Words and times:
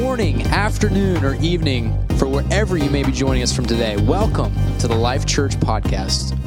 morning, 0.00 0.42
afternoon, 0.42 1.24
or 1.24 1.34
evening 1.42 1.92
for 2.18 2.28
wherever 2.28 2.76
you 2.76 2.88
may 2.88 3.02
be 3.02 3.10
joining 3.10 3.42
us 3.42 3.52
from 3.52 3.66
today. 3.66 3.96
Welcome 3.96 4.54
to 4.78 4.86
the 4.86 4.94
Life 4.94 5.26
Church 5.26 5.56
Podcast. 5.56 6.38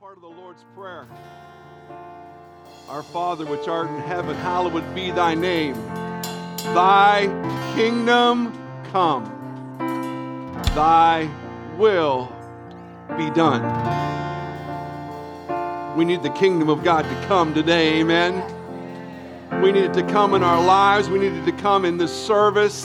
part 0.00 0.16
of 0.16 0.22
the 0.22 0.26
Lord's 0.26 0.64
Prayer. 0.74 1.06
Our 2.88 3.04
Father, 3.04 3.46
which 3.46 3.68
art 3.68 3.90
in 3.90 4.00
heaven, 4.00 4.34
hallowed 4.34 4.92
be 4.92 5.12
thy 5.12 5.36
name. 5.36 5.74
Thy 6.74 7.26
kingdom 7.76 8.52
come. 8.90 9.24
Thy 10.74 11.30
will 11.78 12.28
be 13.16 13.30
done. 13.30 13.62
We 15.96 16.04
need 16.04 16.22
the 16.22 16.30
kingdom 16.30 16.68
of 16.68 16.82
God 16.82 17.02
to 17.02 17.26
come 17.28 17.54
today, 17.54 18.00
amen. 18.00 18.42
We 19.62 19.70
need 19.72 19.84
it 19.84 19.94
to 19.94 20.02
come 20.02 20.34
in 20.34 20.42
our 20.42 20.62
lives. 20.64 21.08
We 21.08 21.18
need 21.18 21.32
it 21.32 21.44
to 21.44 21.52
come 21.52 21.84
in 21.84 21.96
this 21.96 22.12
service. 22.12 22.84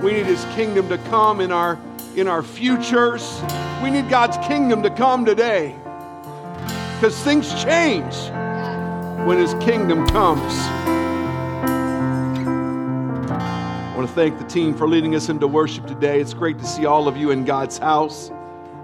We 0.00 0.12
need 0.12 0.26
his 0.26 0.44
kingdom 0.56 0.88
to 0.88 0.98
come 1.08 1.40
in 1.40 1.52
our 1.52 1.78
in 2.16 2.26
our 2.26 2.42
futures. 2.42 3.40
We 3.82 3.90
need 3.90 4.08
God's 4.10 4.36
kingdom 4.46 4.82
to 4.82 4.90
come 4.90 5.24
today 5.24 5.76
because 6.94 7.18
things 7.22 7.48
change 7.62 8.14
when 9.26 9.38
his 9.38 9.54
kingdom 9.54 10.06
comes. 10.08 10.52
I 13.30 13.94
want 13.96 14.08
to 14.08 14.14
thank 14.14 14.38
the 14.38 14.44
team 14.46 14.74
for 14.74 14.88
leading 14.88 15.14
us 15.14 15.28
into 15.28 15.46
worship 15.46 15.86
today. 15.86 16.20
It's 16.20 16.34
great 16.34 16.58
to 16.58 16.66
see 16.66 16.86
all 16.86 17.06
of 17.06 17.16
you 17.16 17.30
in 17.30 17.44
God's 17.44 17.78
house. 17.78 18.30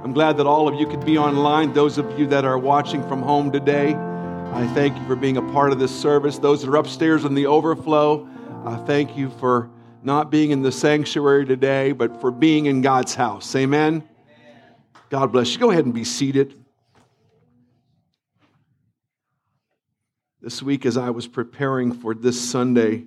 I'm 0.03 0.13
glad 0.13 0.37
that 0.37 0.47
all 0.47 0.69
of 0.69 0.75
you 0.75 0.87
could 0.87 1.05
be 1.05 1.19
online. 1.19 1.73
Those 1.73 1.99
of 1.99 2.19
you 2.19 2.27
that 2.29 2.45
are 2.45 2.59
watching 2.59 3.03
from 3.09 3.23
home 3.23 3.51
today, 3.51 3.95
I 3.95 4.67
thank 4.75 4.97
you 4.97 5.05
for 5.07 5.17
being 5.17 5.37
a 5.37 5.43
part 5.53 5.73
of 5.73 5.79
this 5.79 5.91
service. 5.91 6.39
Those 6.39 6.63
that 6.63 6.71
are 6.71 6.77
upstairs 6.77 7.25
in 7.25 7.35
the 7.35 7.47
overflow, 7.47 8.29
I 8.65 8.77
thank 8.77 9.17
you 9.17 9.31
for 9.31 9.69
not 10.03 10.31
being 10.31 10.53
in 10.53 10.63
the 10.63 10.71
sanctuary 10.71 11.45
today, 11.45 11.93
but 11.93 12.21
for 12.21 12.31
being 12.31 12.67
in 12.67 12.83
God's 12.83 13.15
house. 13.15 13.55
Amen. 13.57 14.05
God 15.11 15.33
bless 15.33 15.53
you. 15.55 15.59
Go 15.59 15.71
ahead 15.71 15.85
and 15.85 15.95
be 15.95 16.05
seated. 16.05 16.55
This 20.41 20.63
week, 20.63 20.87
as 20.87 20.97
I 20.97 21.11
was 21.11 21.27
preparing 21.27 21.93
for 21.93 22.15
this 22.15 22.41
Sunday, 22.41 23.05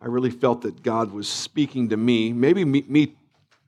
I 0.00 0.06
really 0.06 0.30
felt 0.30 0.62
that 0.62 0.82
God 0.82 1.12
was 1.12 1.28
speaking 1.28 1.90
to 1.90 1.96
me, 1.96 2.32
maybe 2.32 2.64
me, 2.64 2.84
me 2.88 3.14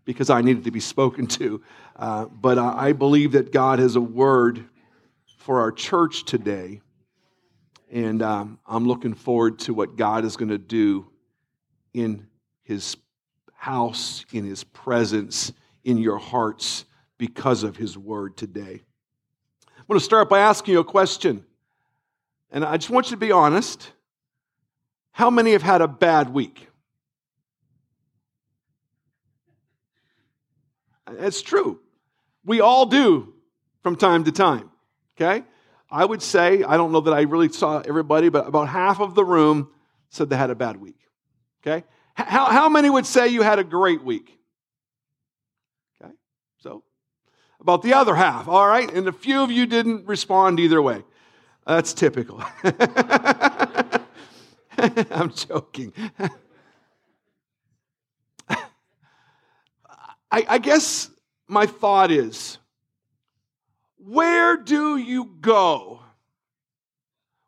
because 0.04 0.30
I 0.30 0.42
needed 0.42 0.64
to 0.64 0.70
be 0.70 0.80
spoken 0.80 1.26
to, 1.28 1.62
uh, 1.96 2.26
but 2.26 2.58
I, 2.58 2.92
believe 2.92 3.32
that 3.32 3.52
God 3.52 3.78
has 3.78 3.96
a 3.96 4.00
word 4.00 4.64
for 5.38 5.60
our 5.60 5.70
church 5.70 6.24
today. 6.24 6.80
And 7.90 8.22
um, 8.22 8.58
I'm 8.66 8.86
looking 8.86 9.14
forward 9.14 9.58
to 9.60 9.74
what 9.74 9.96
God 9.96 10.24
is 10.24 10.36
going 10.36 10.48
to 10.48 10.58
do 10.58 11.06
in 11.92 12.26
His 12.62 12.96
house, 13.54 14.24
in 14.32 14.44
His 14.44 14.64
presence, 14.64 15.52
in 15.84 15.98
your 15.98 16.18
hearts 16.18 16.84
because 17.18 17.62
of 17.62 17.76
His 17.76 17.96
word 17.98 18.36
today. 18.36 18.80
I'm 19.78 19.84
going 19.86 19.98
to 19.98 20.04
start 20.04 20.28
by 20.28 20.40
asking 20.40 20.72
you 20.72 20.80
a 20.80 20.84
question. 20.84 21.44
And 22.50 22.64
I 22.64 22.76
just 22.76 22.90
want 22.90 23.06
you 23.06 23.16
to 23.16 23.20
be 23.20 23.32
honest. 23.32 23.92
How 25.12 25.28
many 25.28 25.52
have 25.52 25.62
had 25.62 25.82
a 25.82 25.88
bad 25.88 26.30
week? 26.30 26.68
It's 31.18 31.42
true. 31.42 31.80
We 32.44 32.60
all 32.60 32.86
do 32.86 33.34
from 33.82 33.96
time 33.96 34.24
to 34.24 34.32
time. 34.32 34.70
Okay? 35.16 35.44
I 35.90 36.04
would 36.04 36.22
say, 36.22 36.62
I 36.62 36.76
don't 36.76 36.92
know 36.92 37.00
that 37.02 37.12
I 37.12 37.22
really 37.22 37.50
saw 37.50 37.80
everybody, 37.80 38.28
but 38.30 38.46
about 38.46 38.68
half 38.68 39.00
of 39.00 39.14
the 39.14 39.24
room 39.24 39.70
said 40.08 40.30
they 40.30 40.36
had 40.36 40.50
a 40.50 40.54
bad 40.54 40.76
week. 40.78 40.98
Okay? 41.62 41.84
How, 42.14 42.46
how 42.46 42.68
many 42.68 42.90
would 42.90 43.06
say 43.06 43.28
you 43.28 43.42
had 43.42 43.58
a 43.58 43.64
great 43.64 44.02
week? 44.02 44.38
Okay? 46.00 46.12
So, 46.58 46.82
about 47.60 47.82
the 47.82 47.94
other 47.94 48.14
half, 48.14 48.48
all 48.48 48.66
right? 48.66 48.90
And 48.92 49.06
a 49.06 49.12
few 49.12 49.42
of 49.42 49.50
you 49.50 49.66
didn't 49.66 50.06
respond 50.06 50.60
either 50.60 50.80
way. 50.80 51.04
That's 51.66 51.92
typical. 51.92 52.42
I'm 54.78 55.30
joking. 55.32 55.92
I, 60.32 60.46
I, 60.48 60.58
guess 60.58 61.10
my 61.46 61.66
thought 61.66 62.10
is 62.10 62.58
where 63.98 64.56
do 64.56 64.96
you 64.96 65.26
go 65.40 66.00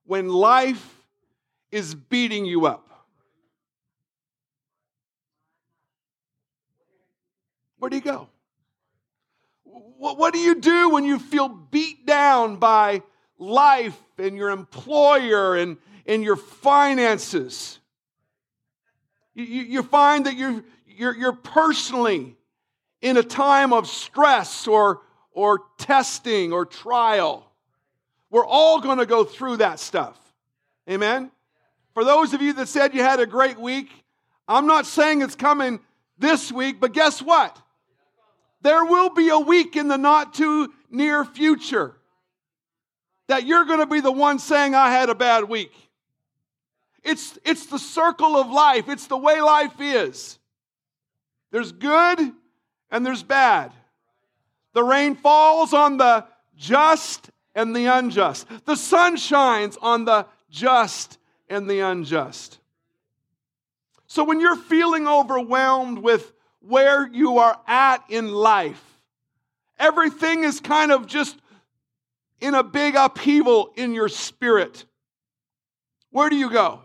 when 0.05 0.29
life 0.29 1.03
is 1.73 1.95
beating 1.95 2.45
you 2.45 2.67
up? 2.67 2.89
Where 7.79 7.89
do 7.89 7.97
you 7.97 8.03
go? 8.03 8.29
What, 9.65 10.35
do 10.35 10.39
you 10.39 10.61
do 10.61 10.91
when 10.91 11.05
you 11.05 11.19
feel 11.19 11.49
beat 11.49 12.05
down 12.07 12.57
by 12.57 13.03
life 13.39 13.99
and 14.19 14.37
your 14.37 14.51
employer 14.51 15.57
and, 15.57 15.77
and 16.07 16.23
your 16.23 16.37
finances. 16.37 17.79
You, 19.35 19.45
you 19.45 19.83
find 19.83 20.27
that 20.27 20.37
you're, 20.37 20.63
you're, 20.87 21.17
you're 21.17 21.33
personally 21.33 22.37
in 23.05 23.19
a 23.19 23.23
time 23.23 23.75
of 23.75 23.87
stress 23.87 24.67
or, 24.67 25.03
or 25.31 25.61
testing 25.77 26.55
or 26.55 26.65
trial. 26.65 27.47
We're 28.31 28.47
all 28.47 28.81
going 28.81 28.97
to 28.97 29.05
go 29.05 29.25
through 29.25 29.59
that 29.59 29.79
stuff. 29.79 30.19
Amen? 30.89 31.31
For 31.93 32.03
those 32.03 32.33
of 32.33 32.41
you 32.41 32.55
that 32.55 32.67
said 32.67 32.95
you 32.95 33.03
had 33.03 33.21
a 33.21 33.27
great 33.27 33.61
week, 33.61 33.91
I'm 34.49 34.67
not 34.67 34.87
saying 34.87 35.21
it's 35.21 35.35
coming 35.35 35.81
this 36.17 36.51
week, 36.51 36.81
but 36.81 36.95
guess 36.95 37.21
what? 37.21 37.61
There 38.63 38.87
will 38.87 39.11
be 39.11 39.29
a 39.29 39.39
week 39.39 39.77
in 39.77 39.89
the 39.89 39.99
not 39.99 40.33
too 40.33 40.73
near 40.91 41.27
future 41.27 41.95
that 43.27 43.45
you're 43.45 43.67
going 43.67 43.81
to 43.81 43.87
be 43.87 44.01
the 44.01 44.13
one 44.13 44.39
saying, 44.39 44.75
I 44.75 44.91
had 44.91 45.11
a 45.11 45.15
bad 45.15 45.45
week. 45.45 45.73
It's, 47.03 47.39
it's 47.45 47.67
the 47.67 47.79
circle 47.79 48.39
of 48.39 48.51
life, 48.51 48.89
it's 48.89 49.09
the 49.09 49.19
way 49.19 49.43
life 49.43 49.79
is. 49.79 50.39
There's 51.51 51.71
good 51.71 52.33
and 52.91 53.05
there's 53.05 53.23
bad. 53.23 53.73
The 54.73 54.83
rain 54.83 55.15
falls 55.15 55.73
on 55.73 55.97
the 55.97 56.27
just 56.57 57.31
and 57.55 57.75
the 57.75 57.87
unjust. 57.87 58.47
The 58.65 58.77
sun 58.77 59.17
shines 59.17 59.77
on 59.81 60.05
the 60.05 60.27
just 60.51 61.19
and 61.49 61.69
the 61.69 61.81
unjust. 61.81 62.59
So 64.07 64.25
when 64.25 64.41
you're 64.41 64.57
feeling 64.57 65.09
overwhelmed 65.09 65.99
with 65.99 66.33
where 66.61 67.09
you 67.09 67.39
are 67.39 67.59
at 67.67 68.05
in 68.09 68.33
life, 68.33 68.83
everything 69.79 70.45
is 70.45 70.61
kind 70.61 70.93
of 70.93 71.07
just 71.07 71.37
in 72.41 72.55
a 72.55 72.63
big 72.63 72.95
upheaval 72.95 73.73
in 73.75 73.95
your 73.95 74.09
spirit, 74.09 74.85
where 76.11 76.31
do 76.31 76.37
you 76.37 76.51
go? 76.51 76.84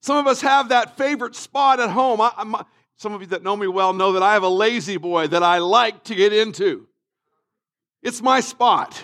Some 0.00 0.16
of 0.16 0.26
us 0.26 0.40
have 0.40 0.68
that 0.70 0.96
favorite 0.96 1.34
spot 1.34 1.80
at 1.80 1.90
home. 1.90 2.20
I, 2.20 2.64
some 2.96 3.12
of 3.12 3.20
you 3.20 3.26
that 3.28 3.42
know 3.42 3.56
me 3.56 3.66
well 3.66 3.92
know 3.92 4.12
that 4.12 4.22
I 4.22 4.32
have 4.34 4.42
a 4.42 4.48
lazy 4.48 4.96
boy 4.96 5.26
that 5.28 5.42
I 5.42 5.58
like 5.58 6.04
to 6.04 6.14
get 6.14 6.32
into. 6.32 6.86
It's 8.02 8.22
my 8.22 8.40
spot. 8.40 9.02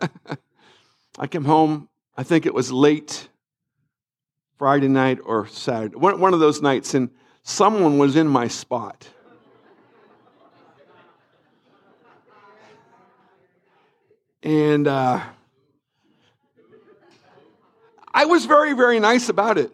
I 1.18 1.26
came 1.26 1.44
home, 1.44 1.88
I 2.16 2.22
think 2.22 2.46
it 2.46 2.54
was 2.54 2.70
late 2.70 3.28
Friday 4.58 4.88
night 4.88 5.18
or 5.24 5.46
Saturday, 5.46 5.96
one, 5.96 6.20
one 6.20 6.34
of 6.34 6.40
those 6.40 6.60
nights, 6.62 6.94
and 6.94 7.10
someone 7.42 7.98
was 7.98 8.16
in 8.16 8.26
my 8.28 8.48
spot. 8.48 9.08
And 14.42 14.86
uh, 14.86 15.20
I 18.12 18.24
was 18.24 18.46
very, 18.46 18.72
very 18.74 19.00
nice 19.00 19.28
about 19.28 19.58
it. 19.58 19.72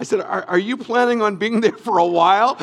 I 0.00 0.04
said, 0.04 0.20
Are, 0.20 0.44
are 0.44 0.58
you 0.58 0.76
planning 0.76 1.22
on 1.22 1.36
being 1.36 1.60
there 1.60 1.72
for 1.72 1.98
a 1.98 2.06
while? 2.06 2.56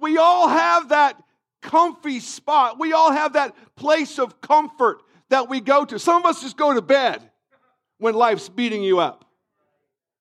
we 0.00 0.18
all 0.18 0.48
have 0.48 0.90
that 0.90 1.20
comfy 1.62 2.20
spot. 2.20 2.78
We 2.78 2.92
all 2.92 3.10
have 3.10 3.32
that 3.32 3.56
place 3.74 4.18
of 4.18 4.40
comfort 4.40 5.02
that 5.28 5.48
we 5.48 5.60
go 5.60 5.84
to. 5.84 5.98
Some 5.98 6.22
of 6.22 6.26
us 6.26 6.40
just 6.42 6.56
go 6.56 6.72
to 6.72 6.80
bed 6.80 7.28
when 7.98 8.14
life's 8.14 8.48
beating 8.48 8.84
you 8.84 9.00
up. 9.00 9.24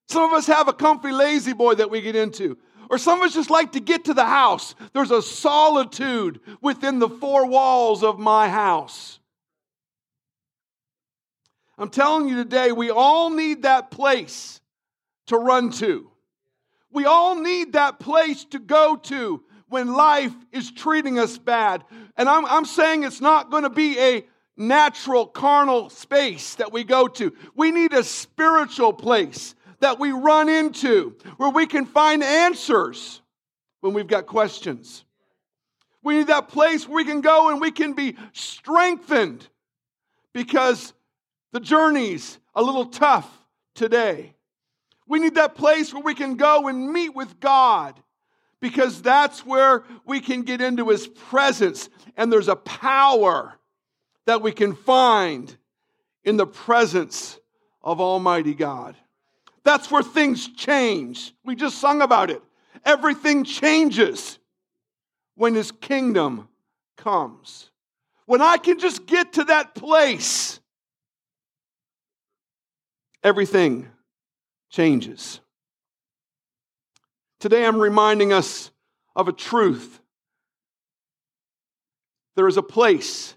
Some 0.08 0.24
of 0.24 0.34
us 0.34 0.48
have 0.48 0.68
a 0.68 0.74
comfy 0.74 1.12
lazy 1.12 1.54
boy 1.54 1.76
that 1.76 1.90
we 1.90 2.02
get 2.02 2.16
into. 2.16 2.58
Or 2.90 2.98
some 2.98 3.20
of 3.20 3.26
us 3.26 3.34
just 3.34 3.50
like 3.50 3.74
to 3.74 3.80
get 3.80 4.06
to 4.06 4.14
the 4.14 4.26
house. 4.26 4.76
There's 4.94 5.12
a 5.12 5.22
solitude 5.22 6.40
within 6.62 7.00
the 7.00 7.10
four 7.10 7.48
walls 7.48 8.04
of 8.04 8.20
my 8.20 8.50
house. 8.50 9.20
I'm 11.78 11.90
telling 11.90 12.30
you 12.30 12.36
today, 12.36 12.72
we 12.72 12.90
all 12.90 13.30
need 13.30 13.64
that 13.64 13.92
place 13.92 14.62
to 15.28 15.38
run 15.38 15.72
to. 15.72 16.10
We 16.92 17.06
all 17.06 17.36
need 17.36 17.74
that 17.74 18.00
place 18.00 18.46
to 18.46 18.60
go 18.60 18.96
to 18.96 19.44
when 19.68 19.94
life 19.94 20.34
is 20.54 20.72
treating 20.72 21.20
us 21.20 21.38
bad. 21.38 21.84
And 22.16 22.30
I'm, 22.30 22.46
I'm 22.46 22.66
saying 22.66 23.04
it's 23.04 23.20
not 23.20 23.52
going 23.52 23.64
to 23.64 23.70
be 23.70 24.00
a 24.00 24.26
natural, 24.56 25.26
carnal 25.26 25.90
space 25.90 26.56
that 26.56 26.72
we 26.72 26.84
go 26.84 27.08
to. 27.10 27.34
We 27.56 27.72
need 27.72 27.94
a 27.94 28.04
spiritual 28.04 28.94
place 28.94 29.56
that 29.80 30.00
we 30.00 30.12
run 30.12 30.50
into 30.50 31.16
where 31.38 31.50
we 31.50 31.66
can 31.66 31.86
find 31.86 32.24
answers 32.24 33.22
when 33.82 33.94
we've 33.94 34.08
got 34.08 34.26
questions. 34.26 35.04
We 36.04 36.16
need 36.16 36.28
that 36.28 36.50
place 36.50 36.88
where 36.88 36.98
we 36.98 37.06
can 37.06 37.22
go 37.22 37.50
and 37.50 37.60
we 37.60 37.72
can 37.72 37.94
be 37.94 38.16
strengthened 38.34 39.48
because 40.34 40.94
the 41.52 41.60
journey's 41.60 42.38
a 42.54 42.62
little 42.62 42.86
tough 42.86 43.30
today. 43.74 44.34
We 45.08 45.20
need 45.20 45.36
that 45.36 45.56
place 45.56 45.94
where 45.94 46.04
we 46.04 46.16
can 46.16 46.36
go 46.36 46.68
and 46.68 46.92
meet 46.92 47.16
with 47.16 47.40
God 47.40 48.00
because 48.60 49.02
that's 49.02 49.46
where 49.46 49.84
we 50.06 50.20
can 50.20 50.42
get 50.42 50.62
into 50.62 50.90
His 50.90 51.08
presence. 51.08 51.90
And 52.18 52.32
there's 52.32 52.48
a 52.48 52.56
power 52.56 53.54
that 54.26 54.42
we 54.42 54.52
can 54.52 54.76
find 54.76 55.56
in 56.24 56.38
the 56.38 56.48
presence 56.48 57.40
of 57.84 58.02
Almighty 58.02 58.56
God. 58.56 58.96
That's 59.66 59.90
where 59.90 60.04
things 60.04 60.48
change. 60.48 61.34
We 61.44 61.56
just 61.56 61.80
sung 61.80 62.02
about 62.02 62.30
it. 62.30 62.42
Everything 62.86 63.44
changes 63.44 64.38
when 65.34 65.56
His 65.56 65.72
kingdom 65.72 66.48
comes. 66.96 67.72
When 68.28 68.42
I 68.42 68.58
can 68.58 68.80
just 68.80 69.08
get 69.08 69.34
to 69.34 69.44
that 69.46 69.74
place, 69.74 70.60
everything 73.24 73.88
changes. 74.70 75.40
Today 77.40 77.66
I'm 77.66 77.80
reminding 77.80 78.34
us 78.34 78.70
of 79.16 79.28
a 79.28 79.34
truth. 79.34 80.00
There 82.36 82.48
is 82.48 82.58
a 82.58 82.64
place. 82.64 83.36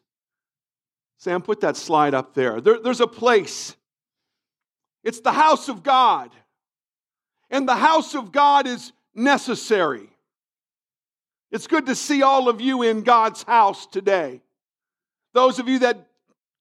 Sam, 1.17 1.41
put 1.41 1.61
that 1.63 1.77
slide 1.77 2.13
up 2.13 2.35
there. 2.35 2.61
there. 2.61 2.79
There's 2.81 3.01
a 3.01 3.07
place. 3.07 3.77
It's 5.05 5.21
the 5.21 5.33
house 5.33 5.69
of 5.69 5.83
God. 5.83 6.31
And 7.51 7.69
the 7.69 7.77
house 7.77 8.15
of 8.15 8.33
God 8.33 8.67
is 8.67 8.93
necessary. 9.15 10.09
It's 11.51 11.67
good 11.67 11.87
to 11.87 11.95
see 11.95 12.23
all 12.23 12.49
of 12.49 12.61
you 12.61 12.83
in 12.83 13.03
God's 13.03 13.43
house 13.43 13.87
today. 13.87 14.43
Those 15.33 15.59
of 15.59 15.69
you 15.69 15.79
that 15.81 16.09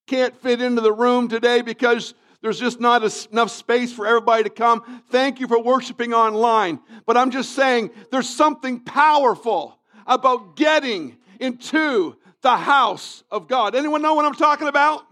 can't 0.06 0.36
fit 0.42 0.62
into 0.62 0.82
the 0.82 0.94
room 0.94 1.28
today 1.28 1.62
because 1.62 2.14
there's 2.42 2.60
just 2.60 2.80
not 2.80 3.04
enough 3.32 3.52
space 3.52 3.92
for 3.92 4.08
everybody 4.08 4.44
to 4.44 4.50
come. 4.50 5.04
Thank 5.10 5.40
you 5.40 5.48
for 5.48 5.62
worshiping 5.62 6.14
online. 6.14 6.80
But 7.06 7.18
I'm 7.18 7.32
just 7.32 7.52
saying 7.54 7.92
there's 8.12 8.30
something 8.30 8.80
powerful 8.80 9.78
about 10.06 10.56
getting 10.56 11.18
into 11.40 12.16
the 12.42 12.56
house 12.56 13.24
of 13.30 13.48
God. 13.48 13.76
Anyone 13.76 14.02
know 14.02 14.14
what 14.14 14.26
I'm 14.26 14.34
talking 14.34 14.68
about? 14.68 15.04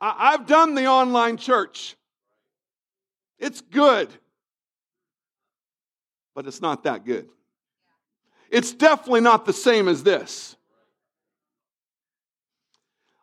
I've 0.00 0.46
done 0.46 0.74
the 0.74 0.86
online 0.86 1.36
church. 1.36 1.96
It's 3.38 3.60
good, 3.60 4.08
but 6.34 6.46
it's 6.46 6.62
not 6.62 6.84
that 6.84 7.04
good. 7.04 7.28
It's 8.50 8.72
definitely 8.72 9.20
not 9.20 9.44
the 9.44 9.52
same 9.52 9.88
as 9.88 10.02
this. 10.02 10.56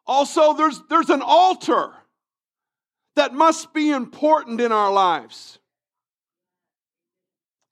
Also, 0.06 0.53
there's, 0.53 0.81
there's 0.89 1.09
an 1.09 1.21
altar 1.21 1.91
that 3.15 3.33
must 3.33 3.74
be 3.74 3.91
important 3.91 4.62
in 4.62 4.71
our 4.71 4.91
lives. 4.91 5.59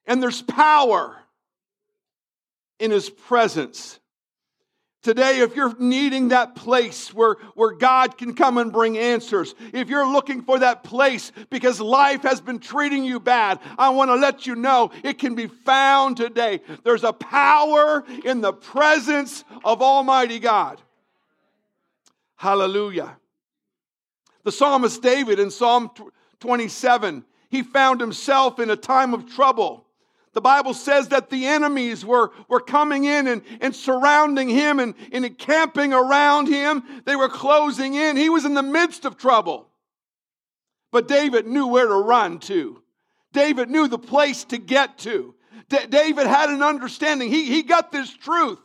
And 0.05 0.21
there's 0.21 0.41
power 0.41 1.15
in 2.79 2.91
His 2.91 3.09
presence. 3.09 3.99
Today, 5.05 5.41
if 5.41 5.55
you're 5.55 5.75
needing 5.77 6.29
that 6.29 6.55
place 6.55 7.13
where, 7.13 7.35
where 7.53 7.73
God 7.73 8.17
can 8.17 8.33
come 8.33 8.57
and 8.57 8.73
bring 8.73 8.97
answers, 8.97 9.53
if 9.71 9.87
you're 9.87 10.11
looking 10.11 10.41
for 10.41 10.57
that 10.57 10.83
place 10.83 11.31
because 11.51 11.79
life 11.79 12.23
has 12.23 12.41
been 12.41 12.57
treating 12.57 13.05
you 13.05 13.19
bad, 13.19 13.59
I 13.77 13.89
want 13.89 14.09
to 14.09 14.15
let 14.15 14.47
you 14.47 14.55
know 14.55 14.89
it 15.03 15.19
can 15.19 15.35
be 15.35 15.45
found 15.45 16.17
today. 16.17 16.59
There's 16.83 17.03
a 17.03 17.13
power 17.13 18.03
in 18.25 18.41
the 18.41 18.51
presence 18.51 19.43
of 19.63 19.83
Almighty 19.83 20.39
God. 20.39 20.81
Hallelujah. 22.35 23.15
The 24.43 24.51
psalmist 24.51 25.03
David 25.03 25.39
in 25.39 25.51
Psalm 25.51 25.91
27, 26.39 27.23
he 27.51 27.61
found 27.61 28.01
himself 28.01 28.59
in 28.59 28.71
a 28.71 28.75
time 28.75 29.13
of 29.13 29.31
trouble. 29.31 29.84
The 30.35 30.41
Bible 30.41 30.73
says 30.73 31.07
that 31.07 31.29
the 31.29 31.47
enemies 31.47 32.05
were, 32.05 32.31
were 32.49 32.59
coming 32.59 33.05
in 33.05 33.25
and, 33.27 33.41
and 33.61 33.73
surrounding 33.73 34.49
him 34.49 34.81
and, 34.81 34.93
and 35.13 35.23
encamping 35.23 35.93
around 35.93 36.49
him. 36.49 36.83
They 37.05 37.15
were 37.15 37.29
closing 37.29 37.93
in. 37.93 38.17
He 38.17 38.29
was 38.29 38.43
in 38.43 38.53
the 38.53 38.61
midst 38.61 39.05
of 39.05 39.17
trouble. 39.17 39.69
But 40.91 41.07
David 41.07 41.47
knew 41.47 41.67
where 41.67 41.87
to 41.87 41.95
run 41.95 42.39
to. 42.39 42.81
David 43.31 43.69
knew 43.69 43.87
the 43.87 43.97
place 43.97 44.43
to 44.45 44.57
get 44.57 44.97
to. 44.99 45.35
D- 45.69 45.87
David 45.89 46.27
had 46.27 46.49
an 46.49 46.61
understanding. 46.61 47.29
He, 47.29 47.45
he 47.45 47.63
got 47.63 47.93
this 47.93 48.11
truth 48.11 48.59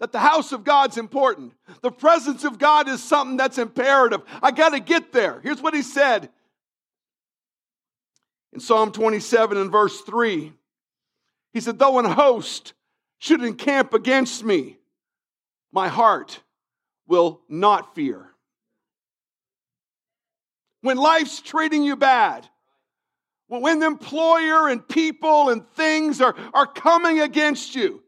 that 0.00 0.12
the 0.12 0.18
house 0.18 0.52
of 0.52 0.62
God's 0.62 0.98
important. 0.98 1.54
The 1.80 1.90
presence 1.90 2.44
of 2.44 2.58
God 2.58 2.86
is 2.86 3.02
something 3.02 3.38
that's 3.38 3.56
imperative. 3.56 4.20
I 4.42 4.50
got 4.50 4.70
to 4.70 4.80
get 4.80 5.10
there. 5.10 5.40
Here's 5.42 5.62
what 5.62 5.72
he 5.72 5.80
said 5.80 6.28
in 8.52 8.60
Psalm 8.60 8.92
27 8.92 9.56
and 9.56 9.72
verse 9.72 10.02
3. 10.02 10.52
He 11.54 11.60
said, 11.60 11.78
Though 11.78 11.98
an 12.00 12.04
host 12.04 12.74
should 13.18 13.42
encamp 13.42 13.94
against 13.94 14.44
me, 14.44 14.76
my 15.72 15.88
heart 15.88 16.40
will 17.06 17.40
not 17.48 17.94
fear. 17.94 18.28
When 20.82 20.98
life's 20.98 21.40
treating 21.40 21.84
you 21.84 21.96
bad, 21.96 22.46
when 23.46 23.78
the 23.78 23.86
employer 23.86 24.68
and 24.68 24.86
people 24.86 25.50
and 25.50 25.66
things 25.70 26.20
are, 26.20 26.34
are 26.52 26.66
coming 26.66 27.20
against 27.20 27.74
you, 27.76 28.02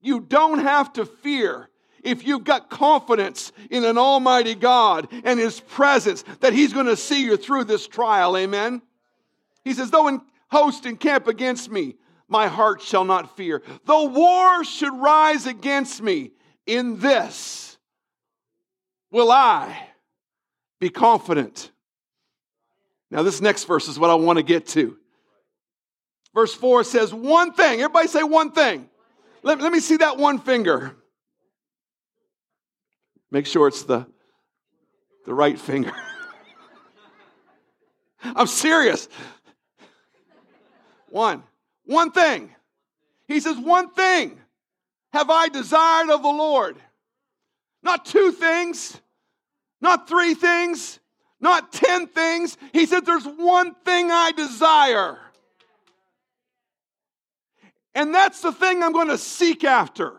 you 0.00 0.20
don't 0.20 0.60
have 0.60 0.92
to 0.94 1.04
fear 1.04 1.68
if 2.02 2.26
you've 2.26 2.44
got 2.44 2.70
confidence 2.70 3.52
in 3.70 3.84
an 3.84 3.98
Almighty 3.98 4.54
God 4.54 5.08
and 5.24 5.38
His 5.38 5.60
presence 5.60 6.24
that 6.40 6.54
He's 6.54 6.72
going 6.72 6.86
to 6.86 6.96
see 6.96 7.24
you 7.24 7.36
through 7.36 7.64
this 7.64 7.86
trial. 7.86 8.36
Amen. 8.36 8.80
He 9.64 9.74
says, 9.74 9.90
Though 9.90 10.08
an 10.08 10.22
host 10.48 10.86
encamp 10.86 11.26
against 11.26 11.70
me, 11.70 11.96
my 12.28 12.48
heart 12.48 12.82
shall 12.82 13.04
not 13.04 13.36
fear. 13.36 13.62
Though 13.84 14.04
war 14.04 14.64
should 14.64 14.94
rise 14.94 15.46
against 15.46 16.02
me, 16.02 16.32
in 16.66 16.98
this 16.98 17.78
will 19.10 19.30
I 19.30 19.88
be 20.80 20.90
confident. 20.90 21.70
Now, 23.10 23.22
this 23.22 23.40
next 23.40 23.64
verse 23.64 23.88
is 23.88 23.98
what 23.98 24.10
I 24.10 24.14
want 24.14 24.38
to 24.38 24.42
get 24.42 24.66
to. 24.68 24.96
Verse 26.34 26.52
4 26.52 26.84
says, 26.84 27.14
One 27.14 27.52
thing. 27.52 27.80
Everybody 27.80 28.08
say 28.08 28.22
one 28.22 28.50
thing. 28.50 28.90
Let, 29.42 29.60
let 29.60 29.72
me 29.72 29.80
see 29.80 29.98
that 29.98 30.18
one 30.18 30.38
finger. 30.38 30.96
Make 33.30 33.46
sure 33.46 33.68
it's 33.68 33.84
the, 33.84 34.06
the 35.24 35.32
right 35.32 35.58
finger. 35.58 35.92
I'm 38.22 38.46
serious. 38.46 39.08
One. 41.08 41.42
One 41.86 42.10
thing. 42.10 42.54
He 43.26 43.40
says, 43.40 43.56
One 43.56 43.90
thing 43.90 44.38
have 45.12 45.30
I 45.30 45.48
desired 45.48 46.10
of 46.10 46.22
the 46.22 46.28
Lord. 46.28 46.76
Not 47.82 48.04
two 48.04 48.32
things, 48.32 49.00
not 49.80 50.08
three 50.08 50.34
things, 50.34 50.98
not 51.40 51.72
ten 51.72 52.08
things. 52.08 52.56
He 52.72 52.86
said, 52.86 53.06
There's 53.06 53.24
one 53.24 53.74
thing 53.84 54.10
I 54.10 54.32
desire. 54.32 55.18
And 57.94 58.14
that's 58.14 58.42
the 58.42 58.52
thing 58.52 58.82
I'm 58.82 58.92
going 58.92 59.08
to 59.08 59.18
seek 59.18 59.64
after. 59.64 60.12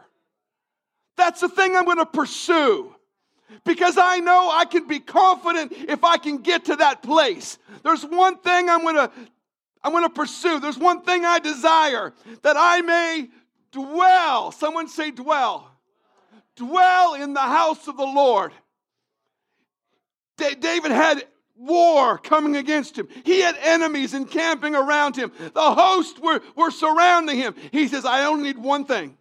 That's 1.15 1.41
the 1.41 1.50
thing 1.50 1.75
I'm 1.75 1.86
going 1.86 1.97
to 1.97 2.07
pursue. 2.07 2.95
Because 3.65 3.97
I 3.97 4.17
know 4.19 4.50
I 4.51 4.65
can 4.65 4.88
be 4.88 5.00
confident 5.00 5.71
if 5.71 6.03
I 6.03 6.17
can 6.17 6.39
get 6.39 6.65
to 6.65 6.75
that 6.77 7.01
place. 7.03 7.57
There's 7.83 8.03
one 8.03 8.38
thing 8.39 8.69
I'm 8.69 8.81
going 8.81 8.95
to 8.95 9.12
I'm 9.88 9.94
going 9.94 10.03
to 10.03 10.10
pursue. 10.10 10.60
There's 10.60 10.77
one 10.77 11.01
thing 11.01 11.24
I 11.24 11.39
desire 11.39 12.13
that 12.41 12.58
I 12.60 12.82
may 12.82 13.29
dwell. 13.72 14.51
Someone 14.51 14.89
say 14.89 15.12
dwell. 15.12 15.72
Dwell 16.58 17.13
in 17.13 17.34
the 17.34 17.39
house 17.39 17.88
of 17.88 17.96
the 17.96 18.03
Lord. 18.03 18.51
David 20.36 20.91
had 20.91 21.24
war 21.56 22.17
coming 22.17 22.58
against 22.58 23.00
him. 23.00 23.08
He 23.24 23.39
had 23.39 23.56
enemies 23.62 24.13
encamping 24.13 24.75
around 24.75 25.15
him. 25.15 25.32
The 25.53 25.74
host 25.74 26.22
were, 26.22 26.41
were 26.58 26.70
surrounding 26.70 27.38
him. 27.38 27.56
He 27.72 27.88
says, 27.88 28.03
I 28.03 28.25
only 28.25 28.44
need 28.44 28.58
one 28.58 28.84
thing. 28.84 29.17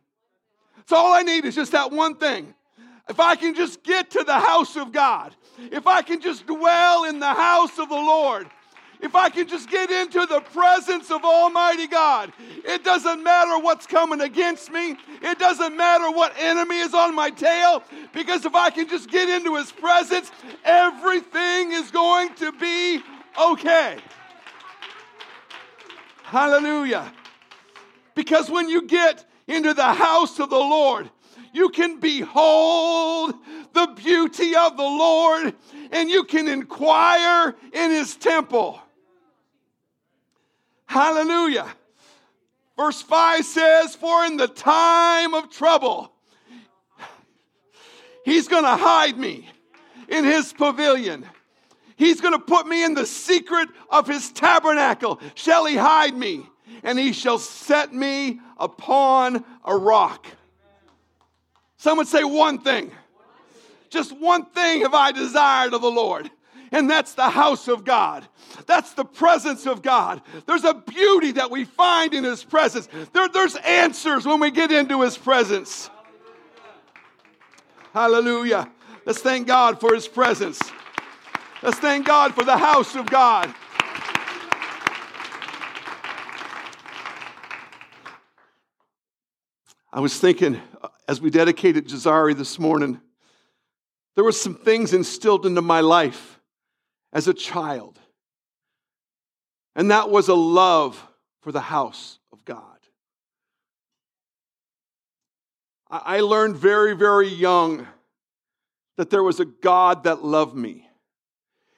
So 0.87 0.97
all 0.97 1.15
I 1.15 1.23
need 1.23 1.45
is 1.45 1.55
just 1.55 1.71
that 1.71 1.93
one 1.93 2.17
thing. 2.17 2.53
if 3.09 3.21
I 3.21 3.37
can 3.37 3.55
just 3.55 3.85
get 3.85 4.11
to 4.11 4.25
the 4.25 4.41
house 4.41 4.75
of 4.75 4.91
God, 4.91 5.33
if 5.59 5.87
I 5.87 6.03
can 6.03 6.21
just 6.21 6.45
dwell 6.45 7.05
in 7.05 7.21
the 7.21 7.35
house 7.35 7.79
of 7.79 7.89
the 7.89 7.95
Lord, 7.95 8.49
if 9.00 9.15
I 9.15 9.29
can 9.29 9.47
just 9.47 9.71
get 9.71 9.91
into 9.91 10.26
the 10.26 10.41
presence 10.41 11.11
of 11.11 11.25
Almighty 11.25 11.87
God, 11.87 12.33
it 12.65 12.85
doesn't 12.85 13.23
matter 13.23 13.59
what's 13.62 13.87
coming 13.87 14.21
against 14.21 14.71
me. 14.71 14.97
It 15.23 15.38
doesn't 15.38 15.76
matter 15.76 16.11
what 16.11 16.35
enemy 16.38 16.79
is 16.79 16.95
on 16.95 17.15
my 17.15 17.31
tail, 17.31 17.83
because 18.12 18.45
if 18.45 18.55
I 18.55 18.71
can 18.71 18.88
just 18.88 19.11
get 19.11 19.29
into 19.29 19.57
His 19.57 19.73
presence, 19.73 20.31
everything 20.65 21.73
is 21.73 21.91
going 21.91 22.35
to 22.35 22.53
be 22.53 23.03
okay. 23.41 23.99
Hallelujah. 26.23 27.12
Because 28.15 28.50
when 28.50 28.69
you 28.69 28.83
get 28.83 29.25
into 29.47 29.75
the 29.75 29.93
house 29.93 30.41
of 30.41 30.50
the 30.50 30.57
Lord, 30.57 31.11
you 31.53 31.69
can 31.69 32.00
behold 32.00 33.35
the 33.73 33.87
beauty 33.95 34.57
of 34.57 34.76
the 34.76 34.83
Lord 34.83 35.55
and 35.93 36.11
you 36.11 36.25
can 36.25 36.49
inquire 36.49 37.55
in 37.73 37.91
his 37.91 38.17
temple. 38.17 38.81
Hallelujah. 40.87 41.66
Verse 42.76 43.02
5 43.02 43.45
says, 43.45 43.95
For 43.95 44.25
in 44.25 44.37
the 44.37 44.49
time 44.49 45.35
of 45.35 45.50
trouble, 45.50 46.12
he's 48.25 48.49
going 48.49 48.64
to 48.64 48.76
hide 48.76 49.19
me 49.19 49.49
in 50.09 50.25
his 50.25 50.52
pavilion. 50.52 51.26
He's 51.97 52.21
going 52.21 52.35
to 52.35 52.38
put 52.38 52.66
me 52.66 52.85
in 52.85 52.95
the 52.95 53.07
secret 53.07 53.69
of 53.88 54.07
his 54.07 54.31
tabernacle. 54.31 55.21
Shall 55.35 55.64
he 55.64 55.76
hide 55.76 56.14
me? 56.14 56.47
And 56.83 56.99
he 56.99 57.12
shall 57.12 57.38
set 57.38 57.93
me 57.93 58.40
upon 58.59 59.45
a 59.64 59.75
rock. 59.75 60.26
Someone 61.78 62.07
say 62.07 62.25
one 62.25 62.59
thing. 62.59 62.90
Just 63.88 64.12
one 64.12 64.45
thing 64.47 64.83
have 64.83 64.95
I 64.95 65.12
desired 65.12 65.73
of 65.73 65.81
the 65.81 65.90
Lord, 65.90 66.31
and 66.73 66.89
that's 66.91 67.15
the 67.15 67.29
house 67.29 67.69
of 67.69 67.85
God. 67.85 68.27
That's 68.67 68.95
the 68.95 69.05
presence 69.05 69.67
of 69.67 69.83
God. 69.83 70.23
There's 70.47 70.65
a 70.65 70.75
beauty 70.75 71.33
that 71.33 71.51
we 71.51 71.65
find 71.65 72.15
in 72.15 72.25
His 72.25 72.45
presence. 72.45 72.89
There, 73.13 73.29
there's 73.29 73.57
answers 73.57 74.27
when 74.27 74.41
we 74.41 74.51
get 74.51 74.73
into 74.73 75.03
His 75.03 75.17
presence. 75.17 75.91
Hallelujah. 77.93 78.71
Let's 79.05 79.21
thank 79.21 79.47
God 79.47 79.81
for 79.81 79.95
His 79.95 80.09
presence. 80.09 80.61
Let's 81.63 81.79
thank 81.79 82.07
God 82.07 82.35
for 82.35 82.45
the 82.45 82.57
house 82.57 82.95
of 82.95 83.07
God. 83.07 83.55
I 89.93 90.01
was 90.01 90.19
thinking 90.19 90.61
uh, 90.83 90.89
as 91.09 91.23
we 91.23 91.31
dedicated 91.31 91.89
Jazari 91.89 92.37
this 92.37 92.59
morning, 92.59 93.01
there 94.15 94.25
were 94.25 94.33
some 94.33 94.55
things 94.55 94.93
instilled 94.93 95.47
into 95.47 95.63
my 95.63 95.81
life 95.81 96.36
as 97.13 97.29
a 97.29 97.35
child. 97.35 97.99
And 99.75 99.91
that 99.91 100.11
was 100.11 100.29
a 100.29 100.35
love 100.35 101.07
for 101.41 101.53
the 101.53 101.61
house 101.61 102.19
of 102.33 102.45
God. 102.45 102.63
I 105.89 106.21
learned 106.21 106.57
very, 106.57 106.97
very 106.97 107.29
young 107.29 107.87
that 108.97 109.11
there 109.11 109.23
was 109.23 109.39
a 109.39 109.45
God 109.45 110.05
that 110.05 110.25
loved 110.25 110.57
me. 110.57 110.89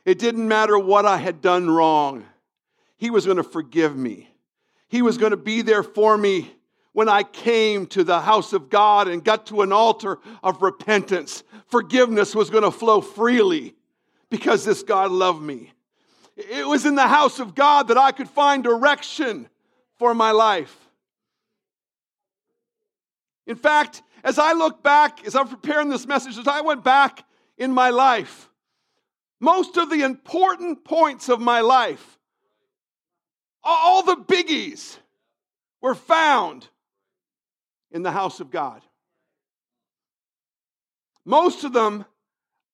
It 0.06 0.18
didn't 0.18 0.48
matter 0.48 0.78
what 0.78 1.04
I 1.04 1.18
had 1.18 1.42
done 1.42 1.68
wrong, 1.68 2.24
He 2.96 3.10
was 3.10 3.26
going 3.26 3.36
to 3.36 3.42
forgive 3.42 3.96
me. 3.96 4.30
He 4.88 5.02
was 5.02 5.18
going 5.18 5.32
to 5.32 5.36
be 5.36 5.60
there 5.60 5.82
for 5.82 6.16
me 6.16 6.50
when 6.92 7.08
I 7.08 7.22
came 7.22 7.86
to 7.88 8.02
the 8.02 8.20
house 8.20 8.54
of 8.54 8.70
God 8.70 9.06
and 9.06 9.22
got 9.22 9.46
to 9.48 9.60
an 9.60 9.70
altar 9.70 10.18
of 10.42 10.62
repentance. 10.62 11.44
Forgiveness 11.66 12.34
was 12.34 12.48
going 12.48 12.64
to 12.64 12.70
flow 12.70 13.02
freely 13.02 13.74
because 14.30 14.64
this 14.64 14.82
God 14.82 15.10
loved 15.10 15.42
me. 15.42 15.72
It 16.36 16.66
was 16.66 16.86
in 16.86 16.94
the 16.94 17.06
house 17.06 17.40
of 17.40 17.54
God 17.54 17.88
that 17.88 17.98
I 17.98 18.12
could 18.12 18.28
find 18.28 18.62
direction 18.62 19.48
for 19.98 20.14
my 20.14 20.30
life. 20.30 20.76
In 23.46 23.56
fact, 23.56 24.02
as 24.22 24.38
I 24.38 24.52
look 24.52 24.82
back, 24.82 25.26
as 25.26 25.34
I'm 25.34 25.48
preparing 25.48 25.88
this 25.88 26.06
message, 26.06 26.38
as 26.38 26.46
I 26.46 26.60
went 26.60 26.84
back 26.84 27.24
in 27.56 27.72
my 27.72 27.90
life, 27.90 28.50
most 29.40 29.76
of 29.76 29.90
the 29.90 30.02
important 30.02 30.84
points 30.84 31.28
of 31.28 31.40
my 31.40 31.60
life, 31.60 32.18
all 33.64 34.02
the 34.02 34.16
biggies, 34.16 34.98
were 35.80 35.94
found 35.94 36.68
in 37.90 38.02
the 38.02 38.10
house 38.10 38.40
of 38.40 38.50
God. 38.50 38.82
Most 41.24 41.64
of 41.64 41.72
them 41.72 42.04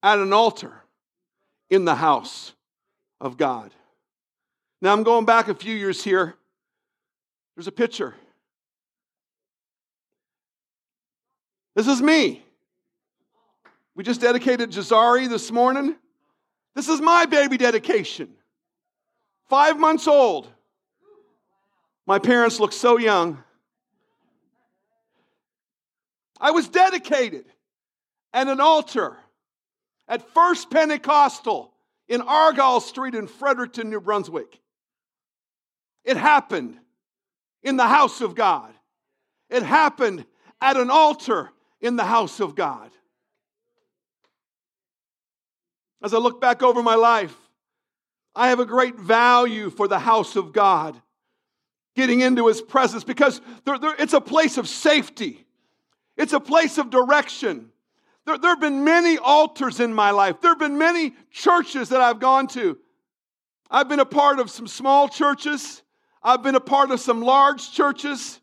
at 0.03 0.19
an 0.19 0.33
altar 0.33 0.84
in 1.71 1.85
the 1.85 1.95
house 1.95 2.53
of 3.21 3.37
God. 3.37 3.73
Now 4.81 4.93
I'm 4.93 5.03
going 5.03 5.25
back 5.25 5.49
a 5.49 5.55
few 5.55 5.75
years 5.75 6.03
here. 6.05 6.35
There's 7.57 7.69
a 7.69 7.73
picture. 7.73 8.15
This 11.75 11.89
is 11.89 12.03
me. 12.03 12.43
We 13.95 14.05
just 14.05 14.21
dedicated 14.21 14.71
Jazari 14.71 15.29
this 15.29 15.51
morning. 15.51 15.97
This 16.75 16.89
is 16.89 17.01
my 17.01 17.27
baby 17.27 17.57
dedication. 17.57 18.31
Five 19.49 19.79
months 19.79 20.09
old. 20.09 20.49
My 22.07 22.19
parents 22.19 22.61
look 22.61 22.73
so 22.73 22.99
young. 22.99 23.43
I 26.41 26.51
was 26.51 26.69
dedicated 26.69 27.47
at 28.33 28.49
an 28.49 28.61
altar 28.61 29.17
at 30.09 30.29
First 30.35 30.71
Pentecostal 30.71 31.73
in 32.09 32.21
Argyle 32.21 32.81
Street 32.81 33.15
in 33.15 33.27
Fredericton, 33.27 33.91
New 33.91 34.01
Brunswick. 34.01 34.61
It 36.05 36.17
happened 36.17 36.77
in 37.63 37.77
the 37.77 37.87
house 37.87 38.21
of 38.21 38.35
God. 38.35 38.73
It 39.49 39.63
happened 39.63 40.27
at 40.61 40.77
an 40.77 40.91
altar 40.91 41.51
in 41.81 41.97
the 41.97 42.05
house 42.05 42.41
of 42.41 42.55
God. 42.55 42.91
As 46.03 46.13
I 46.13 46.19
look 46.19 46.41
back 46.41 46.63
over 46.63 46.83
my 46.83 46.97
life, 46.97 47.35
I 48.35 48.49
have 48.49 48.61
a 48.61 48.67
great 48.67 48.97
value 48.97 49.71
for 49.71 49.89
the 49.89 49.99
house 49.99 50.37
of 50.37 50.53
God, 50.53 51.01
getting 51.97 52.21
into 52.21 52.49
His 52.49 52.61
presence, 52.61 53.05
because 53.05 53.41
there, 53.65 53.79
there, 53.79 53.95
it's 53.99 54.13
a 54.13 54.21
place 54.21 54.59
of 54.59 54.69
safety, 54.69 55.47
it's 56.17 56.33
a 56.33 56.41
place 56.41 56.77
of 56.77 56.91
direction. 56.91 57.71
There, 58.27 58.39
there 58.39 58.51
have 58.51 58.61
been 58.61 58.85
many 58.85 59.19
altars 59.19 59.81
in 59.81 59.93
my 59.93 60.11
life, 60.11 60.41
there 60.41 60.51
have 60.53 60.59
been 60.59 60.79
many 60.79 61.15
churches 61.31 61.91
that 61.91 62.01
I've 62.01 62.21
gone 62.21 62.47
to. 62.49 62.79
I've 63.71 63.89
been 63.89 64.01
a 64.01 64.07
part 64.07 64.39
of 64.39 64.51
some 64.51 64.67
small 64.67 65.09
churches, 65.09 65.83
I've 66.23 66.43
been 66.43 66.55
a 66.55 66.61
part 66.61 66.91
of 66.91 67.01
some 67.01 67.21
large 67.21 67.73
churches. 67.73 68.41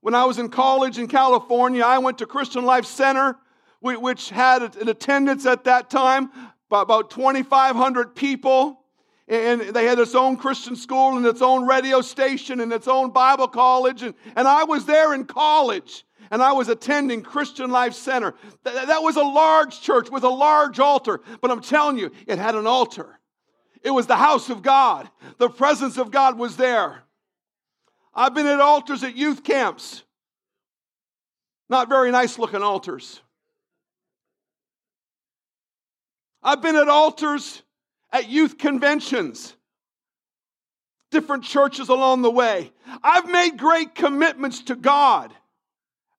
When 0.00 0.14
I 0.14 0.24
was 0.24 0.38
in 0.38 0.50
college 0.50 0.98
in 0.98 1.08
California, 1.08 1.82
I 1.82 1.98
went 1.98 2.18
to 2.18 2.26
Christian 2.26 2.64
Life 2.64 2.84
Center, 2.84 3.36
which 3.80 4.30
had 4.30 4.76
an 4.76 4.88
attendance 4.88 5.46
at 5.46 5.64
that 5.64 5.90
time 5.90 6.30
about 6.70 7.10
2,500 7.10 8.14
people. 8.14 8.84
And 9.26 9.60
they 9.60 9.86
had 9.86 9.98
its 9.98 10.14
own 10.14 10.36
Christian 10.36 10.76
school 10.76 11.16
and 11.16 11.26
its 11.26 11.42
own 11.42 11.66
radio 11.66 12.00
station 12.00 12.60
and 12.60 12.72
its 12.72 12.86
own 12.86 13.10
Bible 13.10 13.48
college. 13.48 14.04
And, 14.04 14.14
and 14.36 14.46
I 14.46 14.62
was 14.62 14.86
there 14.86 15.14
in 15.14 15.24
college 15.24 16.05
and 16.30 16.42
I 16.42 16.52
was 16.52 16.68
attending 16.68 17.22
Christian 17.22 17.70
Life 17.70 17.94
Center. 17.94 18.34
That, 18.64 18.88
that 18.88 19.02
was 19.02 19.16
a 19.16 19.22
large 19.22 19.80
church 19.80 20.10
with 20.10 20.24
a 20.24 20.28
large 20.28 20.80
altar. 20.80 21.20
But 21.40 21.50
I'm 21.50 21.60
telling 21.60 21.98
you, 21.98 22.10
it 22.26 22.38
had 22.38 22.54
an 22.54 22.66
altar. 22.66 23.18
It 23.82 23.90
was 23.90 24.06
the 24.06 24.16
house 24.16 24.50
of 24.50 24.62
God. 24.62 25.08
The 25.38 25.48
presence 25.48 25.98
of 25.98 26.10
God 26.10 26.38
was 26.38 26.56
there. 26.56 27.02
I've 28.14 28.34
been 28.34 28.46
at 28.46 28.60
altars 28.60 29.04
at 29.04 29.16
youth 29.16 29.44
camps. 29.44 30.02
Not 31.68 31.88
very 31.88 32.10
nice 32.10 32.38
looking 32.38 32.62
altars. 32.62 33.20
I've 36.42 36.62
been 36.62 36.76
at 36.76 36.88
altars 36.88 37.62
at 38.12 38.28
youth 38.28 38.56
conventions, 38.56 39.54
different 41.10 41.42
churches 41.42 41.88
along 41.88 42.22
the 42.22 42.30
way. 42.30 42.72
I've 43.02 43.28
made 43.28 43.58
great 43.58 43.96
commitments 43.96 44.62
to 44.64 44.76
God 44.76 45.34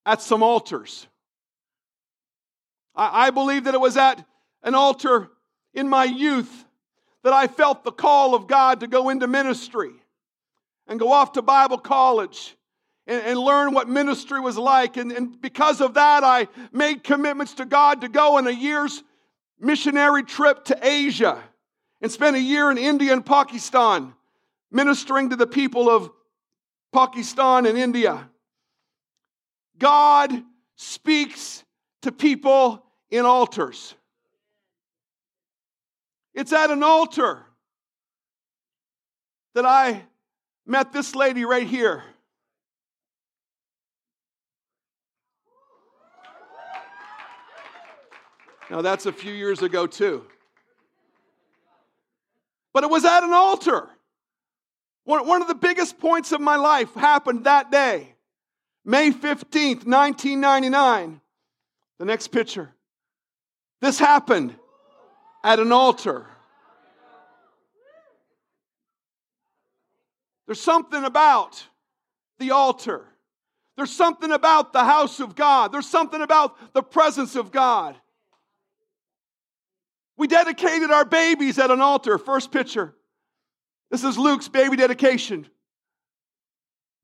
at 0.07 0.21
some 0.21 0.41
altars. 0.41 1.05
I, 2.95 3.27
I 3.27 3.29
believe 3.29 3.65
that 3.65 3.75
it 3.75 3.81
was 3.81 3.97
at 3.97 4.25
an 4.63 4.73
altar 4.73 5.29
in 5.73 5.89
my 5.89 6.05
youth 6.05 6.65
that 7.23 7.33
I 7.33 7.47
felt 7.47 7.83
the 7.83 7.91
call 7.91 8.33
of 8.33 8.47
God 8.47 8.79
to 8.79 8.87
go 8.87 9.09
into 9.09 9.27
ministry 9.27 9.91
and 10.87 10.97
go 10.97 11.11
off 11.11 11.33
to 11.33 11.41
Bible 11.41 11.77
college 11.77 12.55
and, 13.05 13.21
and 13.21 13.37
learn 13.37 13.73
what 13.73 13.89
ministry 13.89 14.39
was 14.39 14.57
like. 14.57 14.95
And, 14.95 15.11
and 15.11 15.41
because 15.41 15.81
of 15.81 15.95
that, 15.95 16.23
I 16.23 16.47
made 16.71 17.03
commitments 17.03 17.55
to 17.55 17.65
God 17.65 18.01
to 18.01 18.07
go 18.07 18.37
on 18.37 18.47
a 18.47 18.51
year's 18.51 19.03
missionary 19.59 20.23
trip 20.23 20.63
to 20.65 20.79
Asia 20.81 21.43
and 22.01 22.09
spent 22.09 22.37
a 22.37 22.41
year 22.41 22.71
in 22.71 22.77
India 22.77 23.11
and 23.11 23.25
Pakistan 23.25 24.13
ministering 24.71 25.31
to 25.31 25.35
the 25.35 25.47
people 25.47 25.89
of 25.89 26.09
Pakistan 26.93 27.65
and 27.65 27.77
India. 27.77 28.29
God 29.79 30.43
speaks 30.75 31.63
to 32.01 32.11
people 32.11 32.83
in 33.09 33.25
altars. 33.25 33.93
It's 36.33 36.53
at 36.53 36.69
an 36.69 36.83
altar 36.83 37.45
that 39.55 39.65
I 39.65 40.03
met 40.65 40.93
this 40.93 41.15
lady 41.15 41.45
right 41.45 41.65
here. 41.65 42.03
Now, 48.69 48.81
that's 48.81 49.05
a 49.05 49.13
few 49.13 49.33
years 49.33 49.61
ago, 49.61 49.87
too. 49.87 50.25
But 52.73 52.83
it 52.83 52.89
was 52.89 53.05
at 53.05 53.23
an 53.23 53.31
altar. 53.31 53.89
One, 55.05 55.41
of 55.41 55.47
the 55.47 55.55
biggest 55.55 55.99
points 55.99 56.33
of 56.33 56.41
my 56.41 56.57
life 56.57 56.93
happened 56.93 57.45
that 57.45 57.71
day, 57.71 58.13
May 58.87 59.11
15th, 59.11 59.85
1999. 59.85 61.19
The 61.99 62.05
next 62.05 62.29
picture. 62.29 62.69
This 63.81 63.99
happened 63.99 64.55
at 65.43 65.59
an 65.59 65.73
altar. 65.73 66.25
There's 70.45 70.61
something 70.61 71.03
about 71.03 71.61
the 72.39 72.51
altar. 72.51 73.03
There's 73.75 73.91
something 73.91 74.31
about 74.31 74.71
the 74.71 74.85
house 74.85 75.19
of 75.19 75.35
God. 75.35 75.73
There's 75.73 75.89
something 75.89 76.21
about 76.21 76.73
the 76.73 76.81
presence 76.81 77.35
of 77.35 77.51
God. 77.51 77.97
We 80.15 80.27
dedicated 80.27 80.91
our 80.91 81.03
babies 81.03 81.59
at 81.59 81.71
an 81.71 81.81
altar. 81.81 82.17
First 82.17 82.53
picture. 82.53 82.95
This 83.91 84.05
is 84.05 84.17
Luke's 84.17 84.47
baby 84.47 84.77
dedication. 84.77 85.45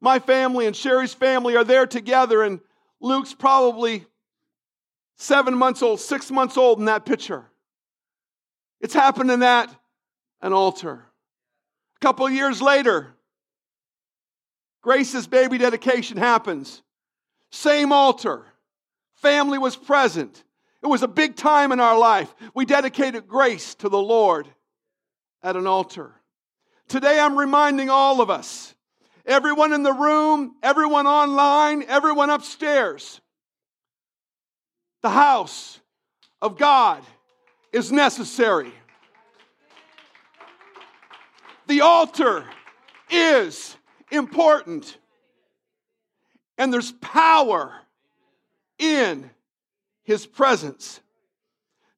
My 0.03 0.19
family 0.19 0.67
and 0.67 0.75
Sherry's 0.75 1.13
family 1.13 1.55
are 1.55 1.63
there 1.63 1.87
together, 1.87 2.43
and 2.43 2.59
Luke's 2.99 3.33
probably 3.33 4.05
seven 5.15 5.57
months 5.57 5.81
old, 5.81 6.01
six 6.01 6.29
months 6.29 6.57
old 6.57 6.77
in 6.77 6.85
that 6.85 7.05
picture. 7.05 7.45
It's 8.81 8.93
happening 8.93 9.41
at 9.41 9.73
an 10.41 10.51
altar. 10.51 11.05
A 11.95 11.99
couple 12.01 12.29
years 12.29 12.61
later, 12.61 13.15
Grace's 14.81 15.25
baby 15.25 15.57
dedication 15.57 16.17
happens. 16.17 16.81
Same 17.49 17.93
altar. 17.93 18.45
Family 19.13 19.57
was 19.57 19.77
present. 19.77 20.43
It 20.81 20.87
was 20.87 21.01
a 21.01 21.07
big 21.07 21.37
time 21.37 21.71
in 21.71 21.79
our 21.79 21.97
life. 21.97 22.35
We 22.53 22.65
dedicated 22.65 23.25
grace 23.25 23.73
to 23.75 23.87
the 23.87 24.01
Lord 24.01 24.49
at 25.41 25.55
an 25.55 25.65
altar. 25.65 26.11
Today 26.89 27.21
I'm 27.21 27.39
reminding 27.39 27.89
all 27.89 28.19
of 28.19 28.29
us, 28.29 28.75
everyone 29.25 29.73
in 29.73 29.83
the 29.83 29.93
room, 29.93 30.55
everyone 30.61 31.07
online, 31.07 31.83
everyone 31.87 32.29
upstairs, 32.29 33.21
the 35.01 35.09
house 35.09 35.79
of 36.41 36.57
God 36.57 37.03
is 37.71 37.91
necessary. 37.91 38.73
The 41.67 41.81
altar 41.81 42.45
is 43.09 43.75
important. 44.11 44.97
And 46.57 46.71
there's 46.71 46.91
power 46.93 47.73
in 48.77 49.29
his 50.03 50.25
presence. 50.25 50.99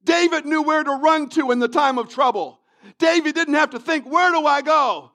David 0.03 0.45
knew 0.45 0.61
where 0.61 0.83
to 0.83 0.91
run 0.91 1.29
to 1.29 1.51
in 1.51 1.59
the 1.59 1.67
time 1.67 1.97
of 1.97 2.09
trouble. 2.09 2.59
David 2.99 3.35
didn't 3.35 3.55
have 3.55 3.71
to 3.71 3.79
think, 3.79 4.05
where 4.05 4.31
do 4.31 4.45
I 4.45 4.61
go? 4.61 5.11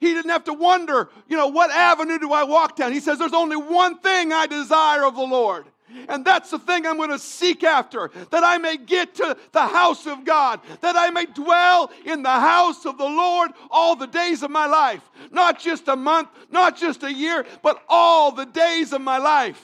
He 0.00 0.14
didn't 0.14 0.30
have 0.30 0.44
to 0.44 0.54
wonder, 0.54 1.08
you 1.28 1.36
know, 1.36 1.48
what 1.48 1.70
avenue 1.70 2.18
do 2.18 2.32
I 2.32 2.44
walk 2.44 2.76
down? 2.76 2.92
He 2.92 3.00
says, 3.00 3.18
there's 3.18 3.32
only 3.32 3.56
one 3.56 3.98
thing 3.98 4.32
I 4.32 4.46
desire 4.46 5.04
of 5.04 5.16
the 5.16 5.22
Lord. 5.22 5.66
And 6.08 6.24
that's 6.24 6.50
the 6.50 6.58
thing 6.58 6.86
I'm 6.86 6.98
going 6.98 7.10
to 7.10 7.18
seek 7.18 7.64
after, 7.64 8.10
that 8.30 8.44
I 8.44 8.58
may 8.58 8.76
get 8.76 9.14
to 9.16 9.36
the 9.52 9.66
house 9.66 10.06
of 10.06 10.24
God, 10.24 10.60
that 10.82 10.96
I 10.96 11.10
may 11.10 11.24
dwell 11.24 11.90
in 12.04 12.22
the 12.22 12.28
house 12.28 12.84
of 12.84 12.98
the 12.98 13.04
Lord 13.04 13.50
all 13.70 13.96
the 13.96 14.06
days 14.06 14.42
of 14.42 14.50
my 14.50 14.66
life. 14.66 15.02
Not 15.30 15.58
just 15.58 15.88
a 15.88 15.96
month, 15.96 16.28
not 16.50 16.76
just 16.76 17.02
a 17.02 17.12
year, 17.12 17.46
but 17.62 17.82
all 17.88 18.32
the 18.32 18.46
days 18.46 18.92
of 18.92 19.00
my 19.00 19.18
life 19.18 19.62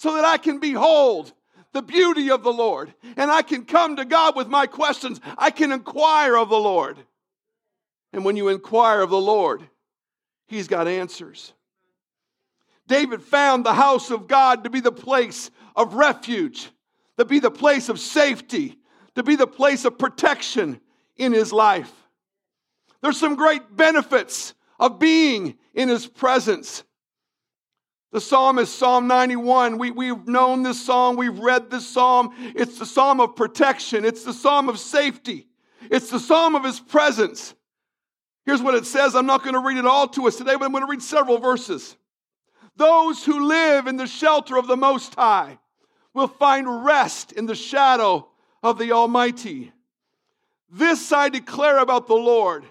so 0.00 0.14
that 0.14 0.24
I 0.24 0.38
can 0.38 0.58
behold 0.60 1.30
the 1.72 1.82
beauty 1.82 2.30
of 2.30 2.42
the 2.42 2.52
Lord 2.52 2.94
and 3.18 3.30
I 3.30 3.42
can 3.42 3.66
come 3.66 3.96
to 3.96 4.06
God 4.06 4.34
with 4.34 4.48
my 4.48 4.66
questions. 4.66 5.20
I 5.36 5.50
can 5.50 5.72
inquire 5.72 6.38
of 6.38 6.48
the 6.48 6.58
Lord. 6.58 6.96
And 8.12 8.24
when 8.24 8.36
you 8.36 8.48
inquire 8.48 9.00
of 9.00 9.10
the 9.10 9.20
Lord, 9.20 9.62
He's 10.46 10.68
got 10.68 10.88
answers. 10.88 11.52
David 12.90 13.22
found 13.22 13.64
the 13.64 13.72
house 13.72 14.10
of 14.10 14.26
God 14.26 14.64
to 14.64 14.70
be 14.70 14.80
the 14.80 14.90
place 14.90 15.50
of 15.76 15.94
refuge, 15.94 16.70
to 17.18 17.24
be 17.24 17.38
the 17.38 17.50
place 17.50 17.88
of 17.88 18.00
safety, 18.00 18.80
to 19.14 19.22
be 19.22 19.36
the 19.36 19.46
place 19.46 19.84
of 19.84 19.96
protection 19.96 20.80
in 21.16 21.32
his 21.32 21.52
life. 21.52 21.92
There's 23.00 23.16
some 23.16 23.36
great 23.36 23.76
benefits 23.76 24.54
of 24.80 24.98
being 24.98 25.56
in 25.72 25.88
his 25.88 26.06
presence. 26.06 26.82
The 28.10 28.20
psalmist, 28.20 28.76
Psalm 28.76 29.06
91, 29.06 29.78
we, 29.78 29.92
we've 29.92 30.26
known 30.26 30.64
this 30.64 30.84
psalm, 30.84 31.16
we've 31.16 31.38
read 31.38 31.70
this 31.70 31.86
psalm. 31.86 32.34
It's 32.56 32.78
the 32.78 32.86
psalm 32.86 33.20
of 33.20 33.36
protection, 33.36 34.04
it's 34.04 34.24
the 34.24 34.32
psalm 34.32 34.68
of 34.68 34.80
safety, 34.80 35.46
it's 35.90 36.10
the 36.10 36.18
psalm 36.18 36.56
of 36.56 36.64
his 36.64 36.80
presence. 36.80 37.54
Here's 38.46 38.62
what 38.62 38.74
it 38.74 38.86
says. 38.86 39.14
I'm 39.14 39.26
not 39.26 39.42
going 39.42 39.54
to 39.54 39.60
read 39.60 39.78
it 39.78 39.86
all 39.86 40.08
to 40.08 40.26
us 40.26 40.36
today, 40.36 40.54
but 40.56 40.64
I'm 40.64 40.72
going 40.72 40.84
to 40.84 40.90
read 40.90 41.02
several 41.02 41.38
verses. 41.38 41.96
Those 42.76 43.24
who 43.24 43.46
live 43.46 43.86
in 43.86 43.96
the 43.96 44.06
shelter 44.06 44.56
of 44.56 44.66
the 44.66 44.76
Most 44.76 45.14
High 45.14 45.58
will 46.14 46.28
find 46.28 46.84
rest 46.84 47.32
in 47.32 47.46
the 47.46 47.54
shadow 47.54 48.28
of 48.62 48.78
the 48.78 48.92
Almighty. 48.92 49.72
This 50.70 51.12
I 51.12 51.28
declare 51.28 51.78
about 51.78 52.06
the 52.06 52.14
Lord. 52.14 52.64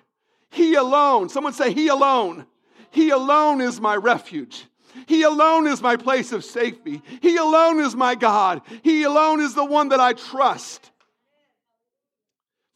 He 0.50 0.76
alone, 0.76 1.30
someone 1.30 1.54
say, 1.54 1.74
He 1.74 1.90
alone. 1.90 2.46
He 2.92 3.12
alone 3.12 3.62
is 3.62 3.80
my 3.80 3.96
refuge. 3.96 4.66
He 5.06 5.24
alone 5.24 5.68
is 5.68 5.82
my 5.82 5.96
place 5.96 6.32
of 6.32 6.44
safety. 6.44 7.02
He 7.22 7.38
alone 7.38 7.80
is 7.80 7.96
my 7.96 8.16
God. 8.16 8.62
He 8.84 9.04
alone 9.04 9.40
is 9.40 9.54
the 9.54 9.66
one 9.66 9.90
that 9.90 10.00
I 10.00 10.14
trust. 10.14 10.92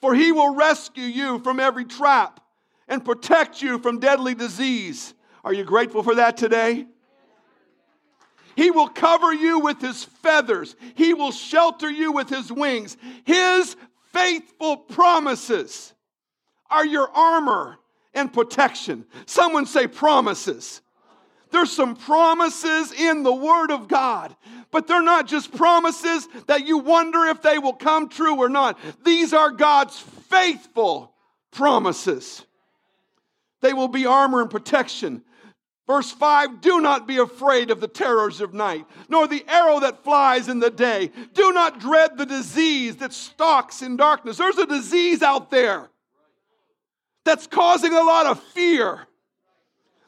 For 0.01 0.13
he 0.13 0.31
will 0.31 0.53
rescue 0.53 1.05
you 1.05 1.39
from 1.39 1.59
every 1.59 1.85
trap 1.85 2.39
and 2.87 3.03
protect 3.03 3.61
you 3.61 3.79
from 3.79 3.99
deadly 3.99 4.35
disease. 4.35 5.13
Are 5.43 5.53
you 5.53 5.63
grateful 5.63 6.03
for 6.03 6.15
that 6.15 6.37
today? 6.37 6.85
He 8.55 8.71
will 8.71 8.87
cover 8.87 9.33
you 9.33 9.59
with 9.59 9.81
his 9.81 10.03
feathers. 10.03 10.75
He 10.95 11.13
will 11.13 11.31
shelter 11.31 11.89
you 11.89 12.11
with 12.11 12.29
his 12.29 12.51
wings. 12.51 12.97
His 13.23 13.75
faithful 14.11 14.77
promises 14.77 15.93
are 16.69 16.85
your 16.85 17.09
armor 17.09 17.77
and 18.13 18.31
protection. 18.31 19.05
Someone 19.25 19.65
say 19.65 19.87
promises. 19.87 20.81
There's 21.51 21.71
some 21.71 21.95
promises 21.95 22.91
in 22.91 23.21
the 23.23 23.33
Word 23.33 23.71
of 23.71 23.87
God, 23.87 24.35
but 24.71 24.87
they're 24.87 25.03
not 25.03 25.27
just 25.27 25.55
promises 25.55 26.27
that 26.47 26.65
you 26.65 26.79
wonder 26.79 27.25
if 27.25 27.43
they 27.43 27.59
will 27.59 27.73
come 27.73 28.09
true 28.09 28.37
or 28.37 28.49
not. 28.49 28.79
These 29.03 29.33
are 29.33 29.51
God's 29.51 29.99
faithful 29.99 31.13
promises. 31.51 32.43
They 33.63 33.71
will 33.71 33.87
be 33.87 34.05
armor 34.05 34.41
and 34.41 34.51
protection. 34.51 35.23
Verse 35.87 36.11
5 36.11 36.59
Do 36.59 36.81
not 36.81 37.07
be 37.07 37.17
afraid 37.17 37.71
of 37.71 37.79
the 37.79 37.87
terrors 37.87 38.41
of 38.41 38.53
night, 38.53 38.85
nor 39.07 39.25
the 39.25 39.45
arrow 39.47 39.79
that 39.79 40.03
flies 40.03 40.49
in 40.49 40.59
the 40.59 40.69
day. 40.69 41.11
Do 41.33 41.53
not 41.53 41.79
dread 41.79 42.17
the 42.17 42.25
disease 42.25 42.97
that 42.97 43.13
stalks 43.13 43.81
in 43.81 43.95
darkness. 43.95 44.35
There's 44.35 44.57
a 44.57 44.65
disease 44.65 45.23
out 45.23 45.49
there 45.49 45.89
that's 47.23 47.47
causing 47.47 47.93
a 47.93 48.03
lot 48.03 48.25
of 48.25 48.43
fear. 48.43 49.07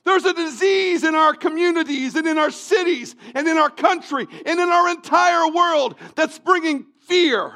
There's 0.03 0.25
a 0.25 0.33
disease 0.33 1.05
in 1.05 1.15
our 1.15 1.33
communities 1.33 2.17
and 2.17 2.27
in 2.27 2.37
our 2.37 2.51
cities 2.51 3.15
and 3.33 3.47
in 3.47 3.57
our 3.57 3.69
country 3.69 4.27
and 4.45 4.59
in 4.59 4.69
our 4.69 4.89
entire 4.89 5.49
world 5.49 5.95
that's 6.15 6.39
bringing 6.39 6.87
fear 7.07 7.53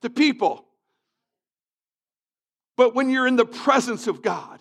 to 0.00 0.08
people. 0.08 0.64
But 2.78 2.94
when 2.94 3.10
you're 3.10 3.26
in 3.26 3.36
the 3.36 3.44
presence 3.44 4.06
of 4.06 4.22
God, 4.22 4.60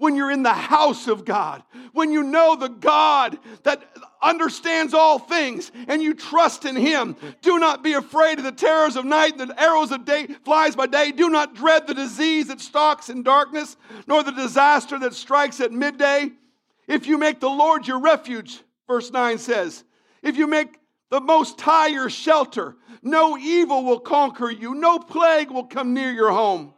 when 0.00 0.16
you're 0.16 0.30
in 0.30 0.42
the 0.42 0.52
house 0.52 1.08
of 1.08 1.26
God, 1.26 1.62
when 1.92 2.10
you 2.10 2.22
know 2.22 2.56
the 2.56 2.68
God 2.68 3.38
that 3.64 3.82
understands 4.22 4.94
all 4.94 5.18
things 5.18 5.70
and 5.88 6.02
you 6.02 6.14
trust 6.14 6.64
in 6.64 6.74
him. 6.74 7.16
Do 7.42 7.58
not 7.58 7.84
be 7.84 7.92
afraid 7.92 8.38
of 8.38 8.44
the 8.44 8.50
terrors 8.50 8.96
of 8.96 9.04
night 9.04 9.36
the 9.36 9.54
arrows 9.60 9.92
of 9.92 10.06
day 10.06 10.26
flies 10.42 10.74
by 10.74 10.86
day. 10.86 11.12
Do 11.12 11.28
not 11.28 11.54
dread 11.54 11.86
the 11.86 11.92
disease 11.92 12.48
that 12.48 12.62
stalks 12.62 13.10
in 13.10 13.22
darkness, 13.22 13.76
nor 14.06 14.22
the 14.22 14.32
disaster 14.32 14.98
that 15.00 15.12
strikes 15.12 15.60
at 15.60 15.70
midday. 15.70 16.30
If 16.88 17.06
you 17.06 17.18
make 17.18 17.38
the 17.38 17.50
Lord 17.50 17.86
your 17.86 18.00
refuge, 18.00 18.58
verse 18.88 19.10
9 19.10 19.36
says, 19.36 19.84
if 20.22 20.38
you 20.38 20.46
make 20.46 20.78
the 21.10 21.20
most 21.20 21.60
high 21.60 21.88
your 21.88 22.08
shelter, 22.08 22.74
no 23.02 23.36
evil 23.36 23.84
will 23.84 24.00
conquer 24.00 24.50
you, 24.50 24.74
no 24.74 24.98
plague 24.98 25.50
will 25.50 25.66
come 25.66 25.92
near 25.92 26.10
your 26.10 26.30
home 26.30 26.72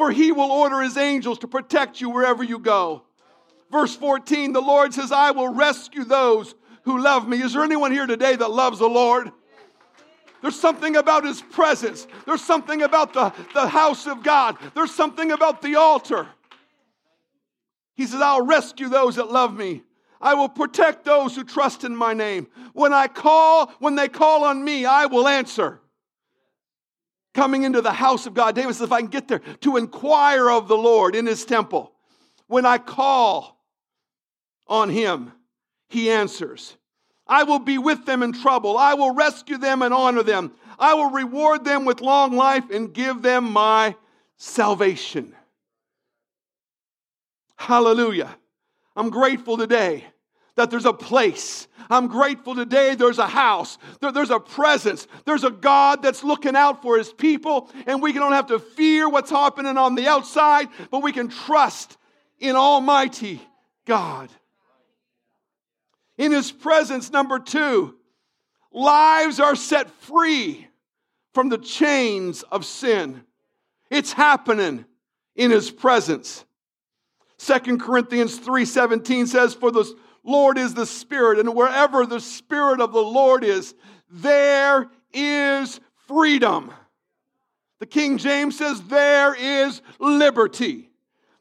for 0.00 0.10
he 0.10 0.32
will 0.32 0.50
order 0.50 0.80
his 0.80 0.96
angels 0.96 1.38
to 1.40 1.46
protect 1.46 2.00
you 2.00 2.08
wherever 2.08 2.42
you 2.42 2.58
go. 2.58 3.02
Verse 3.70 3.94
14, 3.94 4.54
the 4.54 4.62
Lord 4.62 4.94
says, 4.94 5.12
I 5.12 5.30
will 5.32 5.52
rescue 5.52 6.04
those 6.04 6.54
who 6.84 7.02
love 7.02 7.28
me. 7.28 7.42
Is 7.42 7.52
there 7.52 7.64
anyone 7.64 7.92
here 7.92 8.06
today 8.06 8.34
that 8.34 8.50
loves 8.50 8.78
the 8.78 8.88
Lord? 8.88 9.30
There's 10.40 10.58
something 10.58 10.96
about 10.96 11.26
his 11.26 11.42
presence. 11.42 12.06
There's 12.24 12.40
something 12.40 12.80
about 12.80 13.12
the, 13.12 13.30
the 13.52 13.68
house 13.68 14.06
of 14.06 14.22
God. 14.22 14.56
There's 14.74 14.94
something 14.94 15.32
about 15.32 15.60
the 15.60 15.76
altar. 15.76 16.26
He 17.94 18.06
says, 18.06 18.22
I'll 18.22 18.46
rescue 18.46 18.88
those 18.88 19.16
that 19.16 19.30
love 19.30 19.54
me. 19.54 19.82
I 20.18 20.32
will 20.32 20.48
protect 20.48 21.04
those 21.04 21.36
who 21.36 21.44
trust 21.44 21.84
in 21.84 21.94
my 21.94 22.14
name. 22.14 22.46
When 22.72 22.94
I 22.94 23.06
call, 23.06 23.70
when 23.80 23.96
they 23.96 24.08
call 24.08 24.44
on 24.44 24.64
me, 24.64 24.86
I 24.86 25.04
will 25.04 25.28
answer. 25.28 25.82
Coming 27.32 27.62
into 27.62 27.80
the 27.80 27.92
house 27.92 28.26
of 28.26 28.34
God, 28.34 28.54
David 28.54 28.74
says, 28.74 28.86
if 28.86 28.92
I 28.92 29.00
can 29.00 29.10
get 29.10 29.28
there, 29.28 29.38
to 29.60 29.76
inquire 29.76 30.50
of 30.50 30.66
the 30.66 30.76
Lord 30.76 31.14
in 31.14 31.26
his 31.26 31.44
temple. 31.44 31.92
When 32.48 32.66
I 32.66 32.78
call 32.78 33.56
on 34.66 34.88
him, 34.88 35.32
he 35.88 36.10
answers. 36.10 36.76
I 37.26 37.44
will 37.44 37.60
be 37.60 37.78
with 37.78 38.06
them 38.06 38.24
in 38.24 38.32
trouble. 38.32 38.76
I 38.76 38.94
will 38.94 39.14
rescue 39.14 39.58
them 39.58 39.82
and 39.82 39.94
honor 39.94 40.24
them. 40.24 40.52
I 40.78 40.94
will 40.94 41.10
reward 41.10 41.64
them 41.64 41.84
with 41.84 42.00
long 42.00 42.34
life 42.34 42.70
and 42.70 42.92
give 42.92 43.22
them 43.22 43.52
my 43.52 43.94
salvation. 44.36 45.34
Hallelujah. 47.56 48.34
I'm 48.96 49.10
grateful 49.10 49.56
today 49.56 50.06
that 50.56 50.70
there's 50.70 50.86
a 50.86 50.92
place. 50.92 51.68
I'm 51.88 52.06
grateful 52.06 52.54
today 52.54 52.94
there's 52.94 53.18
a 53.18 53.26
house, 53.26 53.78
there, 54.00 54.12
there's 54.12 54.30
a 54.30 54.40
presence, 54.40 55.06
there's 55.24 55.44
a 55.44 55.50
God 55.50 56.02
that's 56.02 56.22
looking 56.22 56.54
out 56.54 56.82
for 56.82 56.98
his 56.98 57.12
people, 57.12 57.70
and 57.86 58.00
we 58.00 58.12
don't 58.12 58.32
have 58.32 58.46
to 58.48 58.58
fear 58.58 59.08
what's 59.08 59.30
happening 59.30 59.76
on 59.76 59.94
the 59.94 60.06
outside, 60.06 60.68
but 60.90 61.02
we 61.02 61.12
can 61.12 61.28
trust 61.28 61.96
in 62.38 62.56
Almighty 62.56 63.40
God. 63.86 64.30
In 66.16 66.32
his 66.32 66.52
presence, 66.52 67.10
number 67.10 67.38
two, 67.38 67.96
lives 68.72 69.40
are 69.40 69.56
set 69.56 69.90
free 69.90 70.68
from 71.32 71.48
the 71.48 71.58
chains 71.58 72.42
of 72.44 72.64
sin. 72.64 73.22
It's 73.90 74.12
happening 74.12 74.84
in 75.34 75.50
his 75.50 75.70
presence. 75.70 76.44
Second 77.38 77.80
Corinthians 77.80 78.38
3:17 78.38 79.26
says, 79.26 79.54
For 79.54 79.70
the 79.70 79.90
Lord 80.24 80.58
is 80.58 80.74
the 80.74 80.86
Spirit, 80.86 81.38
and 81.38 81.54
wherever 81.54 82.06
the 82.06 82.20
Spirit 82.20 82.80
of 82.80 82.92
the 82.92 83.02
Lord 83.02 83.44
is, 83.44 83.74
there 84.10 84.90
is 85.12 85.80
freedom. 86.06 86.72
The 87.78 87.86
King 87.86 88.18
James 88.18 88.58
says, 88.58 88.82
There 88.82 89.34
is 89.34 89.80
liberty. 89.98 90.90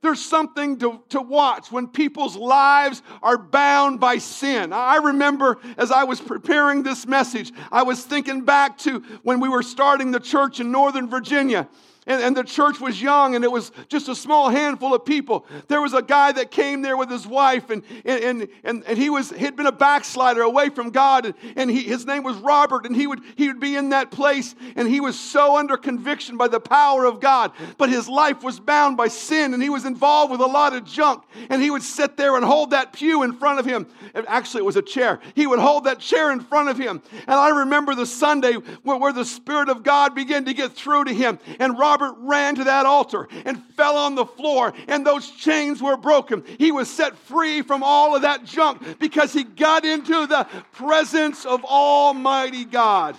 There's 0.02 0.24
something 0.24 0.78
to, 0.80 1.04
to 1.10 1.22
watch 1.22 1.74
when 1.74 1.88
people's 1.88 2.38
lives 2.38 3.02
are 3.22 3.38
bound 3.38 4.00
by 4.00 4.18
sin. 4.18 4.72
I 4.72 4.96
remember 4.96 5.58
as 5.78 5.92
I 5.92 6.06
was 6.06 6.22
preparing 6.22 6.84
this 6.84 7.06
message, 7.06 7.52
I 7.70 7.84
was 7.84 8.06
thinking 8.06 8.46
back 8.46 8.78
to 8.80 9.02
when 9.24 9.42
we 9.42 9.50
were 9.50 9.62
starting 9.62 10.12
the 10.12 10.22
church 10.22 10.62
in 10.62 10.72
Northern 10.72 11.10
Virginia 11.10 11.68
and, 12.10 12.24
and 12.24 12.36
the 12.36 12.44
church 12.44 12.82
was 12.82 13.00
young 13.00 13.36
and 13.36 13.46
it 13.46 13.52
was 13.52 13.72
just 13.88 14.10
a 14.10 14.16
small 14.16 14.50
handful 14.50 14.96
of 14.96 15.06
people. 15.06 15.46
There 15.68 15.80
was 15.80 15.94
a 15.94 16.02
guy 16.02 16.32
that 16.32 16.50
came 16.50 16.82
there 16.82 16.98
with 16.98 17.10
his 17.10 17.28
wife 17.28 17.70
and, 17.70 17.84
and, 18.04 18.50
and, 18.64 18.84
and 18.86 18.98
he 18.98 19.12
was, 19.12 19.30
he'd 19.30 19.56
been 19.56 19.68
a 19.68 19.72
backslider 19.72 20.42
away 20.42 20.70
from 20.70 20.90
God 20.90 21.28
and, 21.28 21.36
and 21.56 21.70
he, 21.70 21.84
his 21.84 22.08
name 22.08 22.24
was 22.24 22.36
Robert 22.38 22.86
and 22.86 22.96
he 22.96 23.06
would, 23.06 23.22
he 23.36 23.48
would 23.48 23.60
be 23.60 23.76
in 23.76 23.90
that 23.90 24.10
place 24.10 24.56
and 24.76 24.88
he 24.88 25.00
was 25.00 25.18
so 25.20 25.56
under 25.56 25.78
conviction 25.78 26.36
by 26.36 26.48
the 26.48 26.60
power 26.60 27.06
of 27.06 27.20
God. 27.20 27.52
But 27.78 27.90
his 27.90 28.10
life 28.10 28.42
was 28.42 28.60
bound 28.60 28.98
by 28.98 29.08
sin 29.08 29.54
and 29.54 29.62
he 29.62 29.70
was 29.70 29.86
involved 29.86 30.32
with 30.32 30.42
a 30.42 30.48
lot 30.48 30.76
of 30.76 30.86
junk 30.86 31.24
and 31.52 31.62
he 31.62 31.70
would 31.70 31.84
sit 31.84 32.18
there 32.18 32.36
and 32.36 32.44
hold 32.44 32.72
that 32.72 32.92
pew 32.92 33.22
in 33.22 33.34
front 33.34 33.60
of 33.60 33.66
him. 33.66 33.86
Actually, 34.16 34.62
it 34.62 34.66
was 34.66 34.78
a 34.78 34.82
chair. 34.82 35.20
He 35.36 35.46
would 35.46 35.60
hold 35.60 35.84
that 35.84 36.00
chair 36.00 36.32
in 36.32 36.40
front 36.40 36.70
of 36.70 36.78
him. 36.80 37.04
And 37.28 37.36
I 37.36 37.50
remember 37.50 37.94
the 37.94 38.08
Sunday 38.08 38.54
where, 38.54 38.98
where 38.98 39.14
the 39.14 39.26
Spirit 39.26 39.70
of 39.70 39.84
God 39.84 40.16
began 40.16 40.46
to 40.46 40.56
get 40.56 40.72
through 40.72 41.04
to 41.04 41.14
him 41.14 41.38
and 41.60 41.78
Robert 41.78 41.99
Robert 42.00 42.16
ran 42.20 42.56
to 42.56 42.64
that 42.66 42.86
altar 42.86 43.28
and 43.46 43.62
fell 43.76 43.98
on 43.98 44.16
the 44.16 44.26
floor, 44.26 44.74
and 44.88 45.06
those 45.06 45.30
chains 45.32 45.82
were 45.82 45.98
broken. 45.98 46.44
He 46.58 46.72
was 46.72 46.90
set 46.90 47.18
free 47.18 47.62
from 47.62 47.84
all 47.84 48.16
of 48.16 48.22
that 48.22 48.46
junk 48.46 49.00
because 49.00 49.34
he 49.34 49.44
got 49.44 49.86
into 49.86 50.26
the 50.28 50.48
presence 50.72 51.46
of 51.46 51.64
Almighty 51.66 52.66
God. 52.66 53.18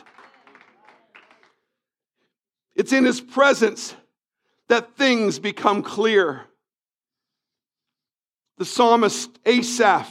It's 2.74 2.92
in 2.92 3.04
his 3.04 3.20
presence 3.20 3.94
that 4.68 4.96
things 4.96 5.38
become 5.38 5.82
clear. 5.82 6.46
The 8.58 8.64
psalmist 8.64 9.38
Asaph 9.44 10.08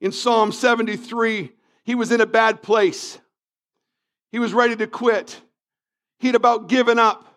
in 0.00 0.10
Psalm 0.10 0.50
73, 0.50 1.52
he 1.84 1.94
was 1.94 2.10
in 2.10 2.20
a 2.20 2.26
bad 2.26 2.62
place. 2.62 3.18
He 4.32 4.38
was 4.38 4.52
ready 4.52 4.74
to 4.76 4.86
quit. 4.86 5.40
He'd 6.18 6.34
about 6.34 6.68
given 6.68 6.98
up. 6.98 7.31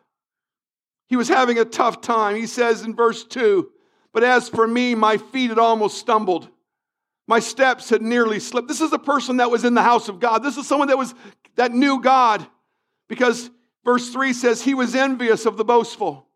He 1.08 1.16
was 1.16 1.28
having 1.28 1.60
a 1.60 1.66
tough 1.66 2.02
time. 2.02 2.36
He 2.36 2.48
says 2.48 2.84
in 2.84 2.96
verse 2.96 3.24
2 3.24 3.70
But 4.12 4.24
as 4.24 4.50
for 4.50 4.68
me, 4.68 4.96
my 4.96 5.18
feet 5.18 5.50
had 5.50 5.60
almost 5.60 5.98
stumbled. 5.98 6.50
My 7.28 7.40
steps 7.40 7.90
had 7.90 8.02
nearly 8.02 8.40
slipped. 8.40 8.68
This 8.68 8.82
is 8.82 8.94
a 8.94 9.00
person 9.00 9.38
that 9.38 9.50
was 9.50 9.66
in 9.66 9.74
the 9.74 9.82
house 9.82 10.10
of 10.10 10.20
God. 10.20 10.44
This 10.44 10.58
is 10.58 10.68
someone 10.68 10.90
that 10.90 10.98
was 10.98 11.14
that 11.56 11.72
knew 11.72 12.02
God. 12.02 12.46
Because 13.08 13.50
verse 13.84 14.10
3 14.10 14.34
says, 14.34 14.62
He 14.62 14.74
was 14.74 14.96
envious 14.96 15.46
of 15.46 15.58
the 15.58 15.66
boastful. 15.66 16.28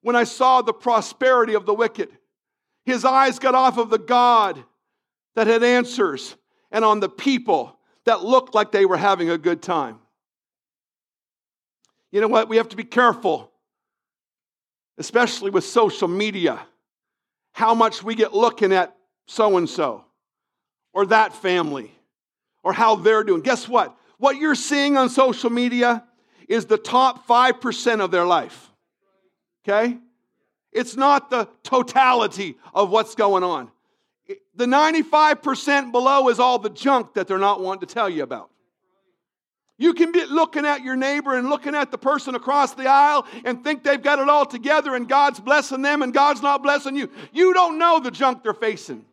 When 0.00 0.16
I 0.16 0.24
saw 0.24 0.62
the 0.62 0.72
prosperity 0.72 1.54
of 1.54 1.66
the 1.66 1.74
wicked, 1.74 2.10
his 2.84 3.04
eyes 3.04 3.38
got 3.38 3.54
off 3.54 3.78
of 3.78 3.90
the 3.90 3.98
God 3.98 4.64
that 5.34 5.46
had 5.46 5.62
answers 5.62 6.36
and 6.70 6.84
on 6.84 7.00
the 7.00 7.08
people 7.08 7.78
that 8.04 8.24
looked 8.24 8.54
like 8.54 8.72
they 8.72 8.86
were 8.86 8.96
having 8.96 9.28
a 9.28 9.38
good 9.38 9.60
time. 9.60 9.98
You 12.10 12.20
know 12.20 12.28
what? 12.28 12.48
We 12.48 12.56
have 12.56 12.70
to 12.70 12.76
be 12.76 12.84
careful 12.84 13.52
especially 14.98 15.50
with 15.50 15.64
social 15.64 16.08
media, 16.08 16.60
how 17.52 17.74
much 17.74 18.02
we 18.02 18.14
get 18.14 18.34
looking 18.34 18.72
at 18.72 18.94
so 19.26 19.56
and 19.56 19.68
so 19.68 20.04
or 20.92 21.06
that 21.06 21.32
family 21.32 21.92
or 22.62 22.72
how 22.72 22.96
they're 22.96 23.24
doing. 23.24 23.40
Guess 23.40 23.68
what? 23.68 23.96
What 24.18 24.36
you're 24.36 24.54
seeing 24.54 24.96
on 24.96 25.08
social 25.08 25.50
media 25.50 26.04
is 26.48 26.66
the 26.66 26.78
top 26.78 27.26
5% 27.26 28.00
of 28.00 28.10
their 28.10 28.26
life. 28.26 28.70
Okay? 29.64 29.98
It's 30.72 30.96
not 30.96 31.30
the 31.30 31.48
totality 31.62 32.56
of 32.74 32.90
what's 32.90 33.14
going 33.14 33.44
on. 33.44 33.70
The 34.54 34.66
95% 34.66 35.92
below 35.92 36.28
is 36.28 36.38
all 36.38 36.58
the 36.58 36.70
junk 36.70 37.14
that 37.14 37.28
they're 37.28 37.38
not 37.38 37.60
wanting 37.60 37.86
to 37.86 37.94
tell 37.94 38.08
you 38.08 38.22
about. 38.22 38.50
You 39.80 39.94
can 39.94 40.10
be 40.10 40.24
looking 40.26 40.66
at 40.66 40.82
your 40.82 40.96
neighbor 40.96 41.38
and 41.38 41.48
looking 41.48 41.76
at 41.76 41.92
the 41.92 41.98
person 41.98 42.34
across 42.34 42.74
the 42.74 42.88
aisle 42.88 43.26
and 43.44 43.62
think 43.62 43.84
they've 43.84 44.02
got 44.02 44.18
it 44.18 44.28
all 44.28 44.44
together 44.44 44.96
and 44.96 45.08
God's 45.08 45.38
blessing 45.38 45.82
them 45.82 46.02
and 46.02 46.12
God's 46.12 46.42
not 46.42 46.64
blessing 46.64 46.96
you. 46.96 47.08
You 47.32 47.54
don't 47.54 47.78
know 47.78 48.00
the 48.00 48.10
junk 48.10 48.42
they're 48.42 48.54
facing. 48.54 49.04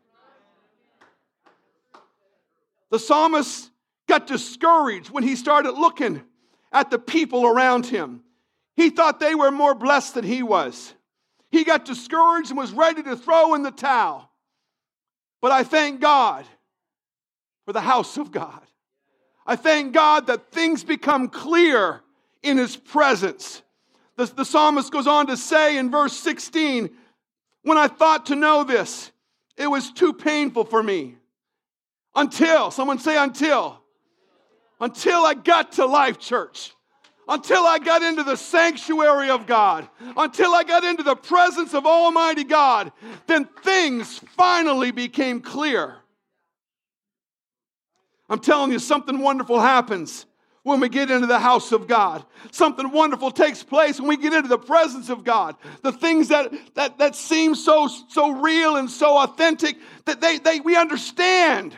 The 2.89 2.97
psalmist 2.97 3.69
got 4.07 4.25
discouraged 4.25 5.11
when 5.11 5.23
he 5.23 5.35
started 5.35 5.73
looking 5.73 6.23
at 6.71 6.89
the 6.89 6.99
people 6.99 7.45
around 7.45 7.85
him. 7.85 8.23
He 8.75 8.89
thought 8.89 9.19
they 9.19 9.35
were 9.35 9.51
more 9.51 9.75
blessed 9.75 10.15
than 10.15 10.25
he 10.25 10.41
was. 10.41 10.93
He 11.51 11.63
got 11.63 11.85
discouraged 11.85 12.49
and 12.49 12.57
was 12.57 12.71
ready 12.71 13.03
to 13.03 13.15
throw 13.15 13.53
in 13.53 13.61
the 13.61 13.71
towel. 13.71 14.31
But 15.41 15.51
I 15.51 15.63
thank 15.63 16.01
God 16.01 16.45
for 17.65 17.73
the 17.73 17.81
house 17.81 18.17
of 18.17 18.31
God. 18.31 18.61
I 19.45 19.55
thank 19.55 19.93
God 19.93 20.27
that 20.27 20.51
things 20.51 20.83
become 20.83 21.29
clear 21.29 22.01
in 22.41 22.57
His 22.57 22.75
presence. 22.75 23.61
The, 24.15 24.25
the 24.25 24.45
psalmist 24.45 24.91
goes 24.91 25.07
on 25.07 25.27
to 25.27 25.37
say 25.37 25.77
in 25.77 25.91
verse 25.91 26.13
16, 26.13 26.89
When 27.63 27.77
I 27.77 27.87
thought 27.87 28.27
to 28.27 28.35
know 28.35 28.63
this, 28.63 29.11
it 29.57 29.67
was 29.67 29.91
too 29.91 30.13
painful 30.13 30.65
for 30.65 30.81
me. 30.81 31.15
Until, 32.15 32.71
someone 32.71 32.99
say, 32.99 33.17
until. 33.17 33.81
Until 34.79 35.25
I 35.25 35.33
got 35.33 35.73
to 35.73 35.85
Life 35.85 36.17
Church. 36.19 36.71
Until 37.27 37.65
I 37.65 37.79
got 37.79 38.03
into 38.03 38.23
the 38.23 38.35
sanctuary 38.35 39.29
of 39.29 39.47
God. 39.47 39.87
Until 40.15 40.53
I 40.53 40.63
got 40.63 40.83
into 40.83 41.03
the 41.03 41.15
presence 41.15 41.73
of 41.73 41.85
Almighty 41.85 42.43
God. 42.43 42.91
Then 43.27 43.45
things 43.63 44.19
finally 44.37 44.91
became 44.91 45.41
clear. 45.41 45.95
I'm 48.29 48.39
telling 48.39 48.71
you, 48.71 48.79
something 48.79 49.19
wonderful 49.19 49.59
happens 49.59 50.25
when 50.63 50.79
we 50.79 50.89
get 50.89 51.11
into 51.11 51.27
the 51.27 51.37
house 51.37 51.71
of 51.71 51.87
God. 51.87 52.25
Something 52.51 52.91
wonderful 52.91 53.29
takes 53.29 53.61
place 53.61 53.99
when 53.99 54.09
we 54.09 54.17
get 54.17 54.33
into 54.33 54.49
the 54.49 54.57
presence 54.57 55.09
of 55.09 55.23
God. 55.23 55.55
The 55.83 55.91
things 55.91 56.29
that, 56.29 56.51
that, 56.73 56.97
that 56.97 57.15
seem 57.15 57.53
so, 57.53 57.87
so 57.87 58.31
real 58.31 58.75
and 58.77 58.89
so 58.89 59.17
authentic 59.19 59.77
that 60.05 60.21
they, 60.21 60.39
they, 60.39 60.59
we 60.59 60.75
understand 60.75 61.77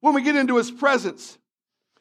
when 0.00 0.14
we 0.14 0.22
get 0.22 0.36
into 0.36 0.56
His 0.58 0.70
presence. 0.70 1.38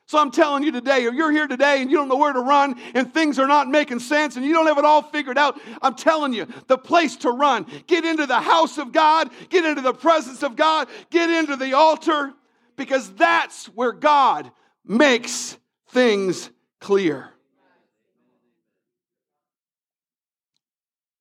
So 0.05 0.19
I'm 0.19 0.31
telling 0.31 0.63
you 0.63 0.71
today, 0.71 1.05
if 1.05 1.13
you're 1.15 1.31
here 1.31 1.47
today 1.47 1.81
and 1.81 1.89
you 1.89 1.97
don't 1.97 2.07
know 2.07 2.15
where 2.15 2.33
to 2.33 2.41
run 2.41 2.79
and 2.95 3.11
things 3.13 3.37
are 3.37 3.47
not 3.47 3.67
making 3.67 3.99
sense 3.99 4.35
and 4.35 4.45
you 4.45 4.53
don't 4.53 4.65
have 4.67 4.77
it 4.77 4.85
all 4.85 5.03
figured 5.03 5.37
out, 5.37 5.59
I'm 5.81 5.95
telling 5.95 6.33
you, 6.33 6.47
the 6.67 6.77
place 6.77 7.15
to 7.17 7.29
run. 7.29 7.65
Get 7.85 8.05
into 8.05 8.25
the 8.25 8.39
house 8.39 8.77
of 8.77 8.91
God, 8.91 9.29
get 9.49 9.65
into 9.65 9.81
the 9.81 9.93
presence 9.93 10.41
of 10.41 10.55
God, 10.55 10.87
get 11.11 11.29
into 11.29 11.55
the 11.55 11.73
altar, 11.73 12.33
because 12.79 13.11
that's 13.15 13.65
where 13.67 13.91
God 13.91 14.49
makes 14.85 15.57
things 15.89 16.49
clear. 16.79 17.29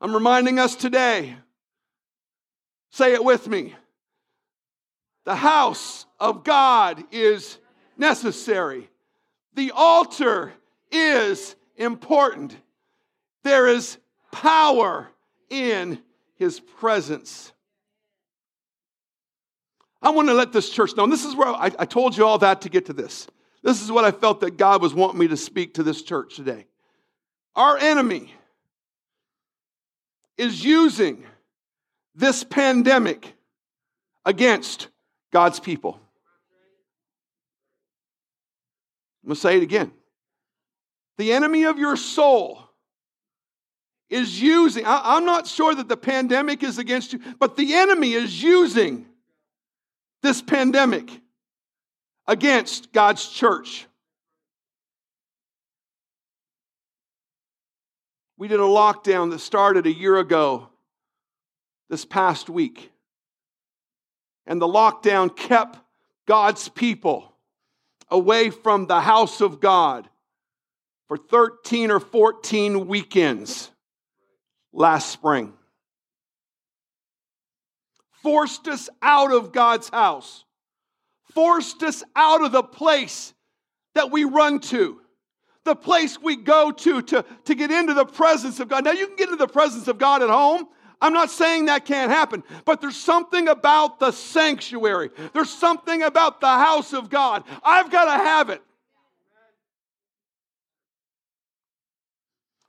I'm 0.00 0.14
reminding 0.14 0.60
us 0.60 0.76
today, 0.76 1.34
say 2.90 3.12
it 3.12 3.24
with 3.24 3.48
me. 3.48 3.74
The 5.24 5.34
house 5.34 6.06
of 6.20 6.44
God 6.44 7.02
is 7.10 7.58
necessary. 7.96 8.88
The 9.54 9.72
altar 9.72 10.52
is 10.92 11.56
important. 11.76 12.56
There 13.42 13.66
is 13.66 13.98
power 14.30 15.10
in 15.50 16.00
his 16.36 16.60
presence. 16.60 17.52
I 20.00 20.10
want 20.10 20.28
to 20.28 20.34
let 20.34 20.52
this 20.52 20.70
church 20.70 20.96
know, 20.96 21.04
and 21.04 21.12
this 21.12 21.24
is 21.24 21.34
where 21.34 21.48
I, 21.48 21.70
I, 21.78 21.84
told 21.84 22.16
you 22.16 22.24
all 22.24 22.38
that 22.38 22.60
to 22.62 22.68
get 22.68 22.86
to 22.86 22.92
this. 22.92 23.26
This 23.62 23.82
is 23.82 23.90
what 23.90 24.04
I 24.04 24.12
felt 24.12 24.40
that 24.40 24.56
God 24.56 24.80
was 24.80 24.94
wanting 24.94 25.18
me 25.18 25.28
to 25.28 25.36
speak 25.36 25.74
to 25.74 25.82
this 25.82 26.02
church 26.02 26.36
today. 26.36 26.66
Our 27.56 27.76
enemy 27.76 28.32
is 30.36 30.64
using 30.64 31.24
this 32.14 32.44
pandemic 32.44 33.34
against 34.24 34.86
God's 35.32 35.58
people. 35.58 35.98
I'm 39.24 39.28
going 39.28 39.34
to 39.34 39.40
say 39.40 39.56
it 39.56 39.62
again. 39.64 39.90
The 41.16 41.32
enemy 41.32 41.64
of 41.64 41.78
your 41.78 41.96
soul 41.96 42.62
is 44.08 44.40
using, 44.40 44.84
I, 44.86 45.16
am 45.16 45.24
not 45.24 45.48
sure 45.48 45.74
that 45.74 45.88
the 45.88 45.96
pandemic 45.96 46.62
is 46.62 46.78
against 46.78 47.12
you, 47.12 47.20
but 47.40 47.56
the 47.56 47.74
enemy 47.74 48.12
is 48.12 48.40
using 48.40 49.06
this 50.22 50.42
pandemic 50.42 51.10
against 52.26 52.92
God's 52.92 53.28
church. 53.28 53.86
We 58.36 58.46
did 58.46 58.60
a 58.60 58.64
lockdown 58.64 59.30
that 59.32 59.40
started 59.40 59.86
a 59.86 59.92
year 59.92 60.16
ago 60.16 60.68
this 61.90 62.04
past 62.04 62.48
week. 62.48 62.92
And 64.46 64.62
the 64.62 64.68
lockdown 64.68 65.34
kept 65.34 65.78
God's 66.26 66.68
people 66.68 67.34
away 68.10 68.50
from 68.50 68.86
the 68.86 69.00
house 69.00 69.40
of 69.40 69.60
God 69.60 70.08
for 71.08 71.16
13 71.16 71.90
or 71.90 72.00
14 72.00 72.86
weekends 72.86 73.70
last 74.72 75.10
spring. 75.10 75.52
Forced 78.22 78.68
us 78.68 78.88
out 79.00 79.32
of 79.32 79.52
God's 79.52 79.88
house, 79.88 80.44
forced 81.34 81.82
us 81.82 82.02
out 82.16 82.42
of 82.42 82.52
the 82.52 82.62
place 82.62 83.32
that 83.94 84.10
we 84.10 84.24
run 84.24 84.60
to, 84.60 85.00
the 85.64 85.76
place 85.76 86.20
we 86.20 86.36
go 86.36 86.72
to, 86.72 87.02
to 87.02 87.24
to 87.44 87.54
get 87.54 87.70
into 87.70 87.94
the 87.94 88.04
presence 88.04 88.60
of 88.60 88.68
God. 88.68 88.84
Now, 88.84 88.92
you 88.92 89.06
can 89.06 89.16
get 89.16 89.28
into 89.28 89.36
the 89.36 89.52
presence 89.52 89.88
of 89.88 89.98
God 89.98 90.22
at 90.22 90.30
home. 90.30 90.66
I'm 91.00 91.12
not 91.12 91.30
saying 91.30 91.66
that 91.66 91.84
can't 91.84 92.10
happen, 92.10 92.42
but 92.64 92.80
there's 92.80 92.96
something 92.96 93.46
about 93.46 94.00
the 94.00 94.10
sanctuary. 94.10 95.10
There's 95.32 95.50
something 95.50 96.02
about 96.02 96.40
the 96.40 96.48
house 96.48 96.92
of 96.92 97.08
God. 97.08 97.44
I've 97.62 97.90
got 97.90 98.06
to 98.06 98.24
have 98.24 98.50
it. 98.50 98.62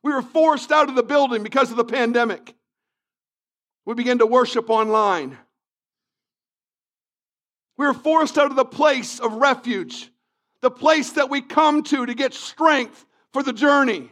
We 0.04 0.14
were 0.14 0.22
forced 0.22 0.72
out 0.72 0.90
of 0.90 0.96
the 0.96 1.04
building 1.04 1.44
because 1.44 1.72
of 1.72 1.78
the 1.78 1.84
pandemic. 1.84 2.56
We 3.89 3.95
began 3.95 4.19
to 4.19 4.28
worship 4.28 4.69
online. 4.69 5.36
We 7.75 7.88
were 7.88 7.95
forced 7.95 8.38
out 8.38 8.52
of 8.52 8.56
the 8.56 8.63
place 8.63 9.19
of 9.19 9.34
refuge, 9.34 10.12
the 10.62 10.69
place 10.69 11.13
that 11.13 11.32
we 11.32 11.41
come 11.41 11.82
to 11.86 12.06
to 12.06 12.13
get 12.13 12.36
strength 12.36 13.04
for 13.34 13.41
the 13.41 13.52
journey. 13.52 14.12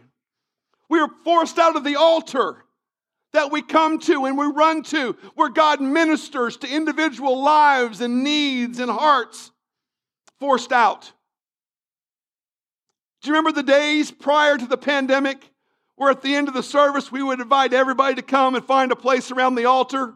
We 0.89 0.99
were 0.99 1.11
forced 1.23 1.59
out 1.59 1.75
of 1.75 1.83
the 1.83 1.95
altar 1.95 2.65
that 3.33 3.51
we 3.51 3.61
come 3.61 3.99
to 3.99 4.25
and 4.25 4.35
we 4.35 4.47
run 4.47 4.81
to 4.85 5.15
where 5.35 5.49
God 5.49 5.79
ministers 5.79 6.57
to 6.57 6.67
individual 6.67 7.43
lives 7.43 8.01
and 8.01 8.23
needs 8.23 8.79
and 8.79 8.89
hearts. 8.89 9.51
Forced 10.39 10.71
out. 10.71 11.11
Do 13.21 13.29
you 13.29 13.35
remember 13.35 13.51
the 13.51 13.61
days 13.61 14.09
prior 14.09 14.57
to 14.57 14.65
the 14.65 14.75
pandemic? 14.75 15.51
Where 15.97 16.11
at 16.11 16.21
the 16.21 16.33
end 16.35 16.47
of 16.47 16.53
the 16.53 16.63
service 16.63 17.11
we 17.11 17.21
would 17.21 17.41
invite 17.41 17.73
everybody 17.73 18.15
to 18.15 18.21
come 18.21 18.55
and 18.55 18.63
find 18.63 18.91
a 18.91 18.95
place 18.95 19.31
around 19.31 19.55
the 19.55 19.65
altar. 19.65 20.13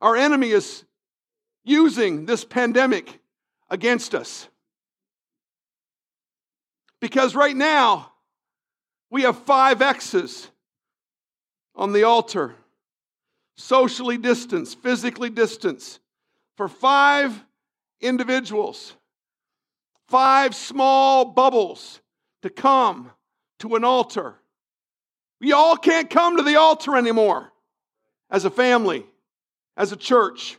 Our 0.00 0.16
enemy 0.16 0.50
is 0.50 0.84
using 1.64 2.26
this 2.26 2.44
pandemic 2.44 3.20
against 3.70 4.14
us. 4.14 4.48
Because 7.00 7.34
right 7.34 7.56
now, 7.56 8.12
we 9.10 9.22
have 9.22 9.38
five 9.38 9.80
X's 9.80 10.50
on 11.74 11.92
the 11.92 12.04
altar 12.04 12.54
socially 13.56 14.18
distanced, 14.18 14.82
physically 14.82 15.30
distanced, 15.30 16.00
for 16.56 16.66
five 16.66 17.44
individuals, 18.00 18.94
five 20.08 20.54
small 20.54 21.24
bubbles 21.24 22.00
to 22.42 22.50
come 22.50 23.10
to 23.60 23.76
an 23.76 23.84
altar. 23.84 24.36
We 25.40 25.52
all 25.52 25.76
can't 25.76 26.10
come 26.10 26.36
to 26.36 26.42
the 26.42 26.56
altar 26.56 26.96
anymore 26.96 27.52
as 28.30 28.44
a 28.44 28.50
family, 28.50 29.06
as 29.76 29.92
a 29.92 29.96
church. 29.96 30.58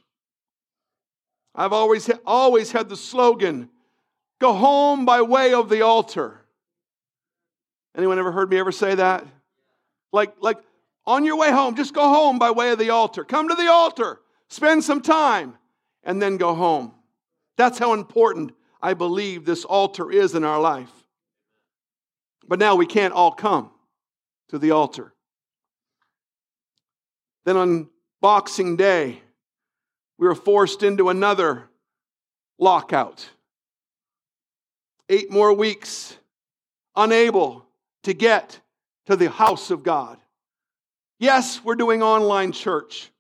I've 1.54 1.74
always, 1.74 2.10
always 2.26 2.72
had 2.72 2.90
the 2.90 2.98
slogan 2.98 3.70
go 4.40 4.54
home 4.54 5.06
by 5.06 5.22
way 5.22 5.54
of 5.54 5.70
the 5.70 5.82
altar. 5.82 6.42
Anyone 7.96 8.18
ever 8.18 8.32
heard 8.32 8.50
me 8.50 8.58
ever 8.58 8.72
say 8.72 8.96
that? 8.96 9.26
Like, 10.12 10.34
like 10.40 10.58
on 11.06 11.26
your 11.26 11.38
way 11.38 11.52
home, 11.52 11.76
just 11.76 11.94
go 11.94 12.08
home 12.08 12.40
by 12.40 12.52
way 12.52 12.72
of 12.72 12.80
the 12.80 12.90
altar. 12.90 13.24
Come 13.24 13.50
to 13.50 13.56
the 13.56 13.70
altar, 13.70 14.20
spend 14.48 14.84
some 14.84 15.02
time, 15.02 15.58
and 16.04 16.22
then 16.22 16.38
go 16.38 16.56
home. 16.56 16.94
That's 17.58 17.78
how 17.78 17.94
important 17.94 18.54
I 18.82 18.94
believe 18.94 19.46
this 19.46 19.66
altar 19.66 20.12
is 20.12 20.34
in 20.34 20.44
our 20.44 20.60
life. 20.60 21.01
But 22.52 22.60
now 22.60 22.76
we 22.76 22.86
can't 22.86 23.14
all 23.14 23.32
come 23.32 23.72
to 24.50 24.60
the 24.60 24.72
altar. 24.72 25.14
Then 27.46 27.56
on 27.56 27.90
Boxing 28.20 28.76
Day, 28.76 29.22
we 30.18 30.28
were 30.28 30.36
forced 30.36 30.84
into 30.84 31.08
another 31.08 31.70
lockout. 32.60 33.26
Eight 35.08 35.32
more 35.32 35.54
weeks, 35.54 36.18
unable 36.94 37.66
to 38.04 38.14
get 38.14 38.60
to 39.06 39.16
the 39.16 39.30
house 39.30 39.72
of 39.72 39.84
God. 39.84 40.18
Yes, 41.20 41.64
we're 41.64 41.76
doing 41.76 42.04
online 42.04 42.52
church. 42.52 43.12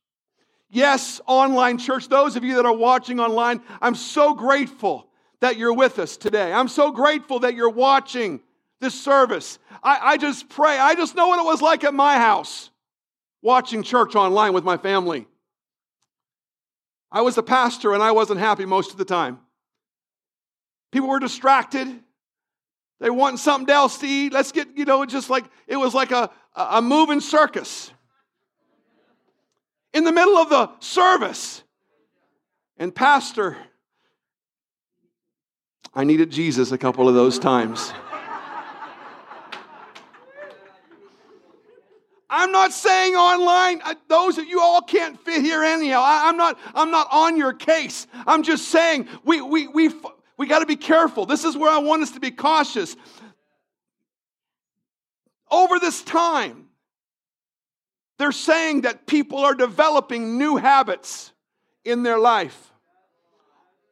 Yes, 0.69 1.21
online 1.25 1.77
church. 1.77 2.09
Those 2.09 2.35
of 2.35 2.43
you 2.43 2.55
that 2.55 2.65
are 2.65 2.75
watching 2.75 3.21
online, 3.21 3.61
I'm 3.81 3.95
so 3.95 4.33
grateful 4.33 5.07
that 5.39 5.55
you're 5.55 5.71
with 5.73 5.99
us 5.99 6.17
today. 6.17 6.51
I'm 6.51 6.67
so 6.67 6.91
grateful 6.91 7.39
that 7.39 7.55
you're 7.55 7.69
watching 7.69 8.41
this 8.81 8.99
service. 8.99 9.59
I, 9.81 9.99
I 10.01 10.17
just 10.17 10.49
pray. 10.49 10.77
I 10.77 10.95
just 10.95 11.15
know 11.15 11.29
what 11.29 11.39
it 11.39 11.45
was 11.45 11.61
like 11.61 11.85
at 11.85 11.93
my 11.93 12.17
house 12.17 12.69
watching 13.41 13.83
church 13.83 14.15
online 14.15 14.53
with 14.53 14.63
my 14.63 14.75
family. 14.75 15.27
I 17.11 17.21
was 17.21 17.37
a 17.37 17.43
pastor 17.43 17.93
and 17.93 18.03
I 18.03 18.11
wasn't 18.11 18.39
happy 18.39 18.65
most 18.65 18.91
of 18.91 18.97
the 18.97 19.05
time. 19.05 19.39
People 20.91 21.09
were 21.09 21.19
distracted. 21.19 21.87
They 22.99 23.09
want 23.09 23.39
something 23.39 23.73
else 23.73 23.97
to 23.99 24.07
eat. 24.07 24.33
Let's 24.33 24.51
get, 24.51 24.77
you 24.77 24.85
know, 24.85 25.05
just 25.05 25.29
like 25.29 25.45
it 25.67 25.77
was 25.77 25.93
like 25.93 26.11
a, 26.11 26.29
a 26.55 26.81
moving 26.81 27.21
circus. 27.21 27.91
In 29.93 30.03
the 30.03 30.11
middle 30.11 30.37
of 30.37 30.49
the 30.49 30.69
service. 30.79 31.63
And, 32.77 32.95
Pastor, 32.95 33.57
I 35.93 36.03
needed 36.03 36.31
Jesus 36.31 36.71
a 36.71 36.77
couple 36.77 37.09
of 37.09 37.15
those 37.15 37.37
times. 37.37 37.91
I'm 42.33 42.53
not 42.53 42.71
saying 42.71 43.13
online, 43.15 43.81
uh, 43.83 43.93
those 44.07 44.37
of 44.37 44.47
you 44.47 44.61
all 44.61 44.81
can't 44.81 45.19
fit 45.19 45.43
here 45.43 45.63
anyhow. 45.63 46.01
I, 46.01 46.29
am 46.29 46.37
not, 46.37 46.57
I'm 46.73 46.89
not 46.89 47.09
on 47.11 47.35
your 47.35 47.51
case. 47.51 48.07
I'm 48.25 48.41
just 48.41 48.69
saying 48.69 49.09
we, 49.25 49.41
we, 49.41 49.67
we, 49.67 49.89
we 50.37 50.47
got 50.47 50.59
to 50.59 50.65
be 50.65 50.77
careful. 50.77 51.25
This 51.25 51.43
is 51.43 51.57
where 51.57 51.69
I 51.69 51.79
want 51.79 52.03
us 52.03 52.11
to 52.11 52.21
be 52.21 52.31
cautious. 52.31 52.95
Over 55.51 55.77
this 55.77 56.01
time, 56.03 56.69
they're 58.17 58.31
saying 58.31 58.81
that 58.81 59.07
people 59.07 59.39
are 59.39 59.53
developing 59.53 60.37
new 60.37 60.55
habits 60.55 61.33
in 61.83 62.01
their 62.03 62.17
life. 62.17 62.71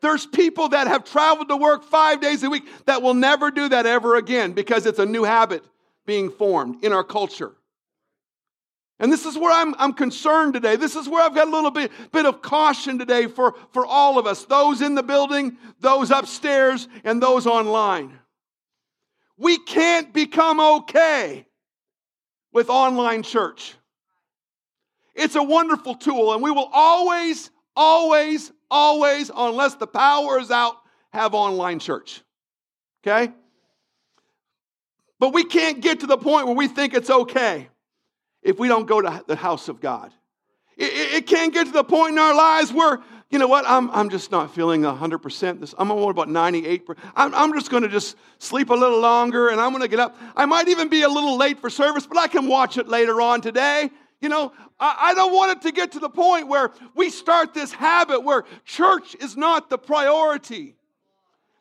There's 0.01 0.25
people 0.25 0.69
that 0.69 0.87
have 0.87 1.03
traveled 1.03 1.49
to 1.49 1.57
work 1.57 1.83
five 1.83 2.21
days 2.21 2.41
a 2.43 2.49
week 2.49 2.63
that 2.85 3.01
will 3.01 3.15
never 3.15 3.51
do 3.51 3.67
that 3.67 3.85
ever 3.85 4.15
again 4.15 4.53
because 4.53 4.85
it's 4.85 4.99
a 4.99 5.05
new 5.05 5.25
habit 5.25 5.65
being 6.05 6.31
formed 6.31 6.85
in 6.85 6.93
our 6.93 7.03
culture. 7.03 7.51
And 8.99 9.11
this 9.11 9.25
is 9.25 9.37
where 9.37 9.51
I'm, 9.51 9.73
I'm 9.79 9.93
concerned 9.93 10.53
today. 10.53 10.75
This 10.75 10.95
is 10.97 11.07
where 11.07 11.23
I've 11.23 11.33
got 11.33 11.47
a 11.47 11.51
little 11.51 11.71
bit, 11.71 11.91
bit 12.11 12.25
of 12.25 12.41
caution 12.41 12.99
today 12.99 13.27
for, 13.27 13.55
for 13.71 13.85
all 13.85 14.19
of 14.19 14.27
us 14.27 14.43
those 14.43 14.81
in 14.81 14.93
the 14.93 15.03
building, 15.03 15.57
those 15.79 16.11
upstairs, 16.11 16.87
and 17.05 17.23
those 17.23 17.47
online. 17.47 18.19
we 19.37 19.57
can't 19.57 20.13
become 20.13 20.59
okay 20.59 21.45
with 22.51 22.69
online 22.69 23.23
church. 23.23 23.75
It's 25.15 25.35
a 25.35 25.43
wonderful 25.43 25.95
tool, 25.95 26.33
and 26.33 26.43
we 26.43 26.51
will 26.51 26.69
always, 26.73 27.51
always, 27.75 28.51
always, 28.69 29.31
unless 29.33 29.75
the 29.75 29.87
power 29.87 30.39
is 30.39 30.51
out, 30.51 30.75
have 31.11 31.33
online 31.33 31.79
church. 31.79 32.21
Okay? 33.01 33.31
But 35.19 35.33
we 35.33 35.45
can't 35.45 35.79
get 35.79 36.01
to 36.01 36.07
the 36.07 36.17
point 36.17 36.47
where 36.47 36.55
we 36.55 36.67
think 36.67 36.93
it's 36.93 37.09
okay 37.09 37.69
if 38.43 38.59
we 38.59 38.67
don't 38.67 38.85
go 38.85 39.01
to 39.01 39.23
the 39.27 39.35
house 39.35 39.69
of 39.69 39.81
God. 39.81 40.11
It, 40.77 41.13
it, 41.15 41.27
can't 41.27 41.53
get 41.53 41.67
to 41.67 41.73
the 41.73 41.83
point 41.83 42.13
in 42.13 42.19
our 42.19 42.33
lives 42.33 42.71
where, 42.71 42.99
you 43.29 43.37
know 43.37 43.47
what, 43.47 43.65
I'm, 43.67 43.91
I'm 43.91 44.09
just 44.09 44.31
not 44.31 44.55
feeling 44.55 44.83
100%. 44.83 45.59
This, 45.59 45.75
I'm 45.77 45.91
only 45.91 46.09
about 46.09 46.29
98%. 46.29 46.97
I'm, 47.17 47.35
I'm 47.35 47.53
just 47.53 47.69
going 47.69 47.83
to 47.83 47.89
just 47.89 48.15
sleep 48.37 48.69
a 48.69 48.73
little 48.73 49.01
longer 49.01 49.49
and 49.49 49.59
I'm 49.59 49.71
going 49.71 49.81
to 49.81 49.89
get 49.89 49.99
up. 49.99 50.17
I 50.37 50.45
might 50.45 50.69
even 50.69 50.87
be 50.87 51.01
a 51.01 51.09
little 51.09 51.37
late 51.37 51.59
for 51.59 51.69
service, 51.69 52.07
but 52.07 52.17
I 52.17 52.27
can 52.27 52.47
watch 52.47 52.77
it 52.77 52.87
later 52.87 53.19
on 53.19 53.41
today. 53.41 53.89
You 54.21 54.29
know, 54.29 54.53
I, 54.79 54.97
I 54.99 55.13
don't 55.15 55.33
want 55.33 55.57
it 55.57 55.61
to 55.67 55.73
get 55.73 55.91
to 55.93 55.99
the 55.99 56.09
point 56.09 56.47
where 56.47 56.71
we 56.95 57.09
start 57.09 57.53
this 57.53 57.73
habit 57.73 58.21
where 58.21 58.45
church 58.63 59.15
is 59.19 59.35
not 59.35 59.69
the 59.69 59.77
priority. 59.77 60.75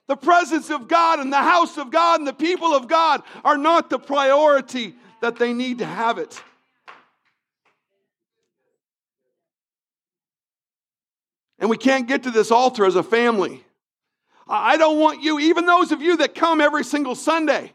The 0.06 0.16
presence 0.16 0.70
of 0.70 0.86
God 0.86 1.18
and 1.18 1.32
the 1.32 1.36
house 1.36 1.76
of 1.76 1.90
God 1.90 2.20
and 2.20 2.26
the 2.26 2.32
people 2.32 2.72
of 2.72 2.86
God 2.86 3.22
are 3.44 3.58
not 3.58 3.90
the 3.90 3.98
priority 3.98 4.94
that 5.20 5.36
they 5.36 5.52
need 5.52 5.78
to 5.78 5.84
have 5.84 6.18
it. 6.18 6.40
And 11.58 11.68
we 11.68 11.76
can't 11.76 12.06
get 12.06 12.22
to 12.24 12.30
this 12.30 12.50
altar 12.50 12.84
as 12.84 12.94
a 12.94 13.02
family. 13.02 13.64
I 14.46 14.76
don't 14.76 14.98
want 14.98 15.22
you, 15.22 15.38
even 15.38 15.66
those 15.66 15.92
of 15.92 16.00
you 16.00 16.16
that 16.18 16.34
come 16.34 16.60
every 16.60 16.84
single 16.84 17.14
Sunday, 17.14 17.72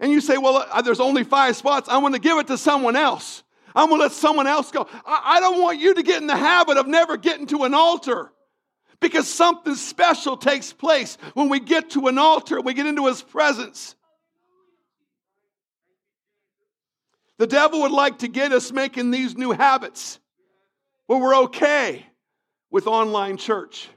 and 0.00 0.12
you 0.12 0.20
say, 0.20 0.36
Well, 0.36 0.66
uh, 0.70 0.82
there's 0.82 1.00
only 1.00 1.24
five 1.24 1.56
spots, 1.56 1.88
I 1.88 1.98
want 1.98 2.14
to 2.14 2.20
give 2.20 2.38
it 2.38 2.48
to 2.48 2.58
someone 2.58 2.96
else. 2.96 3.42
I'm 3.74 3.88
going 3.88 4.00
to 4.00 4.04
let 4.04 4.12
someone 4.12 4.46
else 4.46 4.70
go. 4.70 4.86
I 5.04 5.40
don't 5.40 5.60
want 5.60 5.80
you 5.80 5.94
to 5.94 6.02
get 6.02 6.20
in 6.20 6.28
the 6.28 6.36
habit 6.36 6.76
of 6.76 6.86
never 6.86 7.16
getting 7.16 7.46
to 7.48 7.64
an 7.64 7.74
altar 7.74 8.30
because 9.00 9.26
something 9.28 9.74
special 9.74 10.36
takes 10.36 10.72
place 10.72 11.18
when 11.34 11.48
we 11.48 11.58
get 11.58 11.90
to 11.90 12.06
an 12.06 12.16
altar, 12.16 12.60
we 12.60 12.72
get 12.72 12.86
into 12.86 13.06
his 13.06 13.20
presence. 13.20 13.96
The 17.38 17.48
devil 17.48 17.80
would 17.80 17.90
like 17.90 18.20
to 18.20 18.28
get 18.28 18.52
us 18.52 18.70
making 18.70 19.10
these 19.10 19.36
new 19.36 19.50
habits 19.50 20.20
where 21.06 21.18
we're 21.18 21.36
okay 21.44 22.06
with 22.74 22.88
online 22.88 23.36
church. 23.36 23.88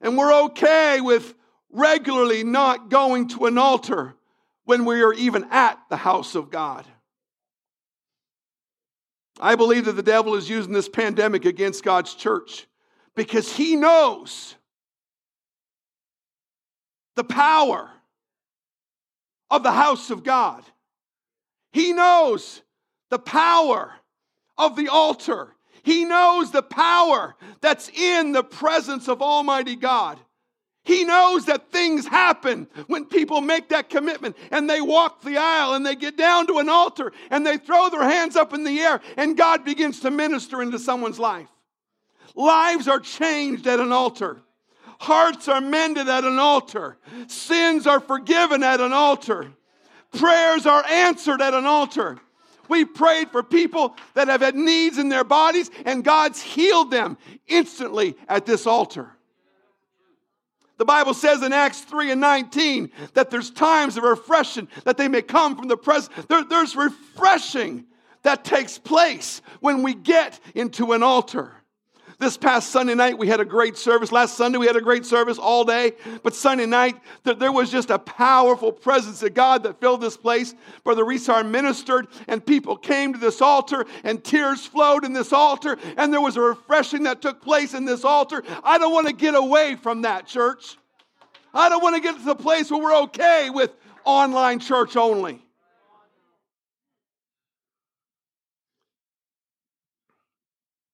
And 0.00 0.18
we're 0.18 0.46
okay 0.46 1.00
with 1.00 1.32
regularly 1.70 2.42
not 2.42 2.90
going 2.90 3.28
to 3.28 3.46
an 3.46 3.56
altar 3.56 4.16
when 4.64 4.84
we 4.84 5.00
are 5.00 5.14
even 5.14 5.44
at 5.44 5.78
the 5.88 5.96
house 5.96 6.34
of 6.34 6.50
God. 6.50 6.84
I 9.40 9.54
believe 9.54 9.84
that 9.84 9.92
the 9.92 10.02
devil 10.02 10.34
is 10.34 10.50
using 10.50 10.72
this 10.72 10.88
pandemic 10.88 11.44
against 11.44 11.84
God's 11.84 12.14
church 12.14 12.66
because 13.14 13.54
he 13.54 13.76
knows 13.76 14.56
the 17.14 17.22
power 17.22 17.88
of 19.52 19.62
the 19.62 19.70
house 19.70 20.10
of 20.10 20.24
God. 20.24 20.64
He 21.70 21.92
knows 21.92 22.60
the 23.08 23.20
power 23.20 23.92
of 24.58 24.74
the 24.74 24.88
altar. 24.88 25.54
He 25.82 26.04
knows 26.04 26.50
the 26.50 26.62
power 26.62 27.34
that's 27.60 27.88
in 27.88 28.32
the 28.32 28.44
presence 28.44 29.08
of 29.08 29.20
Almighty 29.22 29.76
God. 29.76 30.18
He 30.84 31.04
knows 31.04 31.46
that 31.46 31.70
things 31.70 32.06
happen 32.06 32.66
when 32.88 33.04
people 33.04 33.40
make 33.40 33.68
that 33.68 33.88
commitment 33.88 34.36
and 34.50 34.68
they 34.68 34.80
walk 34.80 35.22
the 35.22 35.36
aisle 35.36 35.74
and 35.74 35.86
they 35.86 35.94
get 35.94 36.16
down 36.16 36.48
to 36.48 36.58
an 36.58 36.68
altar 36.68 37.12
and 37.30 37.46
they 37.46 37.56
throw 37.56 37.88
their 37.88 38.02
hands 38.02 38.34
up 38.34 38.52
in 38.52 38.64
the 38.64 38.80
air 38.80 39.00
and 39.16 39.36
God 39.36 39.64
begins 39.64 40.00
to 40.00 40.10
minister 40.10 40.60
into 40.60 40.80
someone's 40.80 41.20
life. 41.20 41.48
Lives 42.34 42.88
are 42.88 42.98
changed 42.98 43.66
at 43.68 43.78
an 43.78 43.92
altar. 43.92 44.42
Hearts 44.98 45.46
are 45.48 45.60
mended 45.60 46.08
at 46.08 46.24
an 46.24 46.38
altar. 46.38 46.96
Sins 47.28 47.86
are 47.86 48.00
forgiven 48.00 48.62
at 48.62 48.80
an 48.80 48.92
altar. 48.92 49.52
Prayers 50.12 50.66
are 50.66 50.84
answered 50.86 51.40
at 51.40 51.54
an 51.54 51.64
altar. 51.64 52.18
We 52.68 52.84
prayed 52.84 53.30
for 53.30 53.42
people 53.42 53.96
that 54.14 54.28
have 54.28 54.40
had 54.40 54.54
needs 54.54 54.98
in 54.98 55.08
their 55.08 55.24
bodies, 55.24 55.70
and 55.84 56.04
God's 56.04 56.40
healed 56.40 56.90
them 56.90 57.18
instantly 57.46 58.16
at 58.28 58.46
this 58.46 58.66
altar. 58.66 59.10
The 60.78 60.84
Bible 60.84 61.14
says 61.14 61.42
in 61.42 61.52
Acts 61.52 61.82
3 61.82 62.12
and 62.12 62.20
19 62.20 62.90
that 63.14 63.30
there's 63.30 63.50
times 63.50 63.96
of 63.96 64.02
refreshing 64.02 64.68
that 64.84 64.96
they 64.96 65.06
may 65.06 65.22
come 65.22 65.56
from 65.56 65.68
the 65.68 65.76
presence. 65.76 66.26
There, 66.26 66.42
there's 66.44 66.74
refreshing 66.74 67.84
that 68.22 68.44
takes 68.44 68.78
place 68.78 69.42
when 69.60 69.82
we 69.82 69.94
get 69.94 70.40
into 70.54 70.92
an 70.92 71.02
altar. 71.02 71.61
This 72.22 72.36
past 72.36 72.70
Sunday 72.70 72.94
night, 72.94 73.18
we 73.18 73.26
had 73.26 73.40
a 73.40 73.44
great 73.44 73.76
service. 73.76 74.12
Last 74.12 74.36
Sunday, 74.36 74.56
we 74.56 74.68
had 74.68 74.76
a 74.76 74.80
great 74.80 75.04
service 75.04 75.38
all 75.38 75.64
day. 75.64 75.94
But 76.22 76.36
Sunday 76.36 76.66
night, 76.66 76.94
there 77.24 77.50
was 77.50 77.68
just 77.68 77.90
a 77.90 77.98
powerful 77.98 78.70
presence 78.70 79.24
of 79.24 79.34
God 79.34 79.64
that 79.64 79.80
filled 79.80 80.00
this 80.00 80.16
place. 80.16 80.54
Brother 80.84 81.04
Resar 81.04 81.44
ministered, 81.44 82.06
and 82.28 82.46
people 82.46 82.76
came 82.76 83.12
to 83.12 83.18
this 83.18 83.42
altar, 83.42 83.86
and 84.04 84.22
tears 84.22 84.64
flowed 84.64 85.04
in 85.04 85.12
this 85.12 85.32
altar, 85.32 85.76
and 85.96 86.12
there 86.12 86.20
was 86.20 86.36
a 86.36 86.40
refreshing 86.40 87.02
that 87.02 87.22
took 87.22 87.42
place 87.42 87.74
in 87.74 87.84
this 87.84 88.04
altar. 88.04 88.44
I 88.62 88.78
don't 88.78 88.92
want 88.92 89.08
to 89.08 89.12
get 89.12 89.34
away 89.34 89.74
from 89.74 90.02
that, 90.02 90.28
church. 90.28 90.76
I 91.52 91.68
don't 91.68 91.82
want 91.82 91.96
to 91.96 92.00
get 92.00 92.16
to 92.16 92.24
the 92.24 92.36
place 92.36 92.70
where 92.70 92.80
we're 92.80 92.98
okay 92.98 93.50
with 93.50 93.72
online 94.04 94.60
church 94.60 94.96
only. 94.96 95.44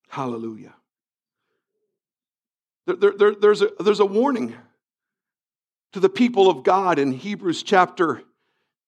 Hallelujah. 0.08 0.77
There, 2.96 3.12
there, 3.12 3.34
there's, 3.34 3.60
a, 3.60 3.70
there's 3.80 4.00
a 4.00 4.06
warning 4.06 4.56
to 5.92 6.00
the 6.00 6.08
people 6.08 6.48
of 6.48 6.62
God 6.62 6.98
in 6.98 7.12
Hebrews 7.12 7.62
chapter 7.62 8.22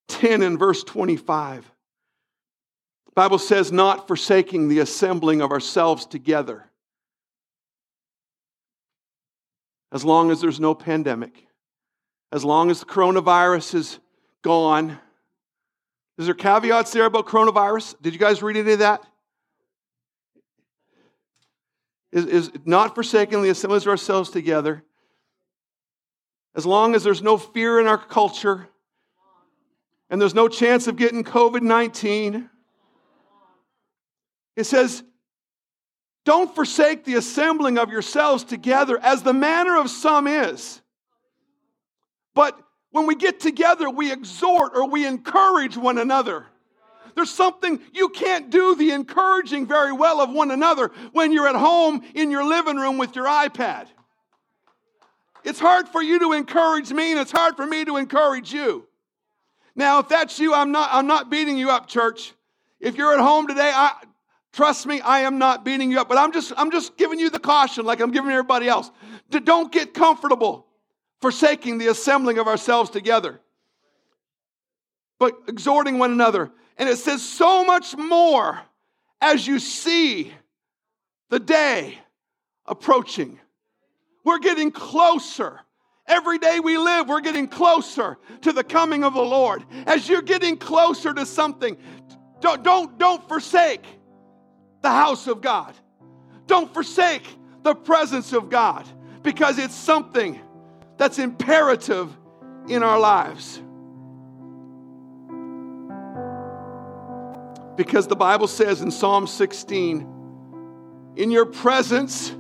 10 0.09 0.41
and 0.41 0.59
verse 0.59 0.83
25. 0.83 1.71
The 3.07 3.13
Bible 3.15 3.39
says, 3.39 3.71
not 3.71 4.09
forsaking 4.09 4.69
the 4.69 4.79
assembling 4.79 5.43
of 5.43 5.51
ourselves 5.51 6.07
together. 6.07 6.65
As 9.93 10.03
long 10.03 10.31
as 10.31 10.41
there's 10.41 10.61
no 10.61 10.75
pandemic, 10.75 11.47
as 12.33 12.43
long 12.43 12.71
as 12.71 12.81
the 12.81 12.87
coronavirus 12.87 13.75
is 13.75 13.99
gone. 14.41 14.99
Is 16.17 16.25
there 16.25 16.35
caveats 16.35 16.93
there 16.93 17.05
about 17.05 17.27
coronavirus? 17.27 17.97
Did 18.01 18.15
you 18.15 18.19
guys 18.19 18.43
read 18.43 18.57
any 18.57 18.73
of 18.73 18.79
that? 18.79 19.05
Is, 22.13 22.27
is 22.27 22.51
not 22.65 22.95
forsaking 22.95 23.43
the 23.43 23.51
assemblies 23.51 23.83
of 23.83 23.89
ourselves 23.89 24.31
together. 24.31 24.85
As 26.55 26.67
long 26.67 26.95
as 26.95 27.05
there's 27.05 27.23
no 27.23 27.37
fear 27.37 27.79
in 27.79 27.87
our 27.87 27.99
culture 27.99 28.69
and 30.09 30.21
there's 30.21 30.35
no 30.35 30.49
chance 30.49 30.87
of 30.87 30.97
getting 30.97 31.23
COVID 31.23 31.63
19, 31.63 32.51
it 34.57 34.65
says, 34.65 35.05
don't 36.25 36.55
forsake 36.55 37.05
the 37.05 37.15
assembling 37.15 37.79
of 37.79 37.91
yourselves 37.91 38.45
together 38.45 38.99
as 39.03 39.23
the 39.23 39.33
manner 39.33 39.77
of 39.77 39.89
some 39.89 40.27
is. 40.27 40.83
But 42.35 42.61
when 42.91 43.07
we 43.07 43.15
get 43.15 43.41
together, 43.41 43.89
we 43.89 44.13
exhort 44.13 44.73
or 44.75 44.89
we 44.89 45.07
encourage 45.07 45.77
one 45.77 45.99
another. 45.99 46.47
There's 47.15 47.31
something 47.31 47.81
you 47.93 48.09
can't 48.09 48.51
do 48.51 48.75
the 48.75 48.91
encouraging 48.93 49.67
very 49.67 49.93
well 49.93 50.21
of 50.21 50.31
one 50.31 50.51
another 50.51 50.91
when 51.13 51.33
you're 51.33 51.49
at 51.49 51.57
home 51.57 52.03
in 52.15 52.31
your 52.31 52.45
living 52.45 52.77
room 52.77 52.99
with 52.99 53.17
your 53.17 53.27
iPad. 53.27 53.87
It's 55.45 55.59
hard 55.59 55.89
for 55.89 56.03
you 56.03 56.19
to 56.21 56.33
encourage 56.33 56.93
me, 56.93 57.13
and 57.13 57.21
it's 57.21 57.33
hard 57.33 57.57
for 57.57 57.67
me 57.67 57.85
to 57.85 57.97
encourage 57.97 58.53
you. 58.53 58.87
Now, 59.75 60.01
if 60.01 60.09
that's 60.09 60.39
you, 60.39 60.53
I'm 60.53 60.73
not, 60.73 60.91
I'm 60.93 61.07
not 61.07 61.31
beating 61.31 61.57
you 61.57 61.71
up, 61.71 61.87
church. 61.87 62.35
If 62.81 62.97
you're 62.97 63.15
at 63.15 63.21
home 63.21 63.47
today, 63.47 63.71
I, 63.75 63.93
trust 64.53 64.87
me, 64.87 65.01
I 65.01 65.21
am 65.21 65.39
not 65.39 65.65
beating 65.65 65.91
you 65.91 66.01
up, 66.01 66.09
but 66.09 66.19
I'm 66.19 66.33
just, 66.33 66.53
I'm 66.57 66.71
just 66.71 66.97
giving 66.97 67.19
you 67.19 67.31
the 67.31 67.39
caution 67.39 67.87
like 67.87 68.01
I'm 68.01 68.11
giving 68.11 68.31
everybody 68.31 68.69
else. 68.69 68.91
Don't 69.31 69.71
get 69.73 69.95
comfortable 69.95 70.67
forsaking 71.21 71.79
the 71.79 71.89
assembling 71.89 72.39
of 72.39 72.47
ourselves 72.47 72.91
together, 72.91 73.41
but 75.19 75.35
exhorting 75.49 75.99
one 75.99 76.13
another. 76.13 76.51
And 76.81 76.89
it 76.89 76.97
says, 76.97 77.23
so 77.23 77.63
much 77.63 77.95
more 77.95 78.59
as 79.21 79.47
you 79.47 79.59
see 79.59 80.33
the 81.29 81.39
day 81.39 81.99
approaching. 82.65 83.39
We're 84.25 84.39
getting 84.39 84.71
closer. 84.71 85.61
Every 86.07 86.39
day 86.39 86.59
we 86.59 86.79
live, 86.79 87.07
we're 87.07 87.21
getting 87.21 87.49
closer 87.49 88.17
to 88.41 88.53
the 88.53 88.65
coming 88.65 89.05
of 89.05 89.13
the 89.13 89.23
Lord. 89.23 89.63
As 89.87 90.09
you're 90.09 90.23
getting 90.23 90.57
closer 90.57 91.13
to 91.13 91.27
something, 91.27 91.77
don't, 92.41 92.63
don't, 92.63 92.97
don't 92.97 93.29
forsake 93.29 93.85
the 94.81 94.89
house 94.89 95.27
of 95.27 95.43
God. 95.43 95.75
Don't 96.47 96.73
forsake 96.73 97.29
the 97.63 97.75
presence 97.75 98.33
of 98.33 98.49
God 98.49 98.89
because 99.23 99.59
it's 99.59 99.75
something 99.75 100.41
that's 100.97 101.19
imperative 101.19 102.09
in 102.69 102.83
our 102.83 102.99
lives. 102.99 103.61
Because 107.81 108.07
the 108.07 108.15
Bible 108.15 108.47
says 108.47 108.83
in 108.83 108.91
Psalm 108.91 109.27
16, 109.27 110.07
in 111.17 111.31
your 111.31 111.47
presence 111.47 112.37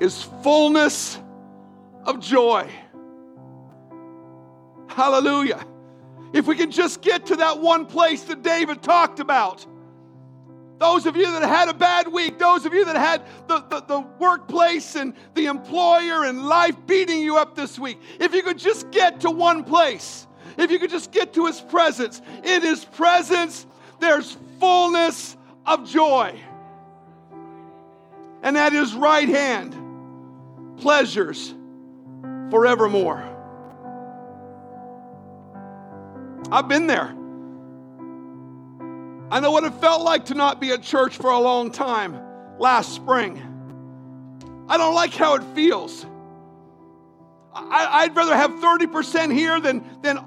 is 0.00 0.24
fullness 0.42 1.20
of 2.02 2.18
joy. 2.18 2.68
Hallelujah. 4.88 5.64
If 6.32 6.48
we 6.48 6.56
can 6.56 6.72
just 6.72 7.00
get 7.00 7.26
to 7.26 7.36
that 7.36 7.60
one 7.60 7.86
place 7.86 8.24
that 8.24 8.42
David 8.42 8.82
talked 8.82 9.20
about. 9.20 9.64
Those 10.80 11.06
of 11.06 11.16
you 11.16 11.30
that 11.30 11.42
had 11.44 11.68
a 11.68 11.74
bad 11.74 12.08
week, 12.08 12.40
those 12.40 12.66
of 12.66 12.74
you 12.74 12.84
that 12.86 12.96
had 12.96 13.22
the, 13.46 13.60
the, 13.68 13.82
the, 13.82 14.00
workplace 14.18 14.96
and 14.96 15.14
the 15.34 15.46
employer 15.46 16.24
and 16.24 16.44
life 16.44 16.74
beating 16.88 17.20
you 17.20 17.36
up 17.36 17.54
this 17.54 17.78
week, 17.78 18.00
if 18.18 18.34
you 18.34 18.42
could 18.42 18.58
just 18.58 18.90
get 18.90 19.20
to 19.20 19.30
one 19.30 19.62
place, 19.62 20.26
if 20.56 20.72
you 20.72 20.80
could 20.80 20.90
just 20.90 21.12
get 21.12 21.34
to 21.34 21.46
his 21.46 21.60
presence, 21.60 22.20
in 22.42 22.62
his 22.62 22.84
presence, 22.84 23.67
there's 24.00 24.36
fullness 24.60 25.36
of 25.66 25.88
joy. 25.88 26.38
And 28.42 28.56
at 28.56 28.72
his 28.72 28.94
right 28.94 29.28
hand, 29.28 29.76
pleasures 30.78 31.54
forevermore. 32.50 33.24
I've 36.50 36.68
been 36.68 36.86
there. 36.86 37.14
I 39.30 39.40
know 39.40 39.50
what 39.50 39.64
it 39.64 39.74
felt 39.74 40.02
like 40.02 40.26
to 40.26 40.34
not 40.34 40.60
be 40.60 40.72
at 40.72 40.82
church 40.82 41.16
for 41.16 41.30
a 41.30 41.38
long 41.38 41.70
time 41.70 42.18
last 42.58 42.94
spring. 42.94 43.42
I 44.68 44.76
don't 44.76 44.94
like 44.94 45.12
how 45.12 45.34
it 45.34 45.42
feels. 45.54 46.06
I, 47.54 48.06
would 48.06 48.16
rather 48.16 48.36
have 48.36 48.52
30% 48.52 49.32
here 49.32 49.60
than, 49.60 49.84
than 50.02 50.18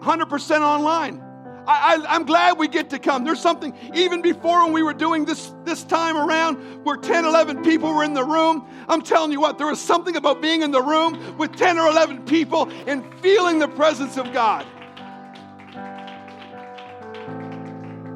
100% 0.00 0.60
online. 0.60 1.22
I, 1.66 2.16
am 2.16 2.24
glad 2.24 2.58
we 2.58 2.68
get 2.68 2.90
to 2.90 2.98
come. 2.98 3.24
There's 3.24 3.40
something, 3.40 3.74
even 3.94 4.22
before 4.22 4.64
when 4.64 4.72
we 4.72 4.82
were 4.82 4.94
doing 4.94 5.24
this 5.24 5.52
this 5.64 5.84
time 5.84 6.16
around, 6.16 6.56
where 6.84 6.96
10, 6.96 7.24
11 7.24 7.62
people 7.62 7.94
were 7.94 8.04
in 8.04 8.14
the 8.14 8.24
room. 8.24 8.66
I'm 8.88 9.02
telling 9.02 9.32
you 9.32 9.40
what, 9.40 9.58
there 9.58 9.66
was 9.66 9.80
something 9.80 10.16
about 10.16 10.40
being 10.40 10.62
in 10.62 10.70
the 10.70 10.82
room 10.82 11.36
with 11.38 11.54
10 11.56 11.78
or 11.78 11.88
11 11.88 12.24
people 12.24 12.70
and 12.86 13.04
feeling 13.20 13.58
the 13.58 13.68
presence 13.68 14.16
of 14.16 14.32
God. 14.32 14.66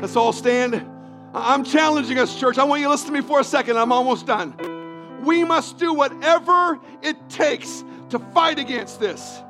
Let's 0.01 0.17
all 0.17 0.33
stand. 0.33 0.87
I'm 1.33 1.65
challenging 1.65 2.19
us, 2.19 2.39
church. 2.39 2.59
I 2.59 2.65
want 2.65 2.81
you 2.81 2.87
to 2.87 2.91
listen 2.91 3.09
to 3.09 3.13
me 3.13 3.21
for 3.21 3.41
a 3.41 3.45
second. 3.45 3.77
I'm 3.77 3.91
almost 3.91 4.27
done. 4.27 4.55
We 5.25 5.43
must 5.45 5.79
do 5.79 5.93
whatever 5.95 6.79
it 7.03 7.17
takes 7.29 7.83
to 8.11 8.19
fight 8.19 8.59
against 8.59 9.01
this. 9.01 9.41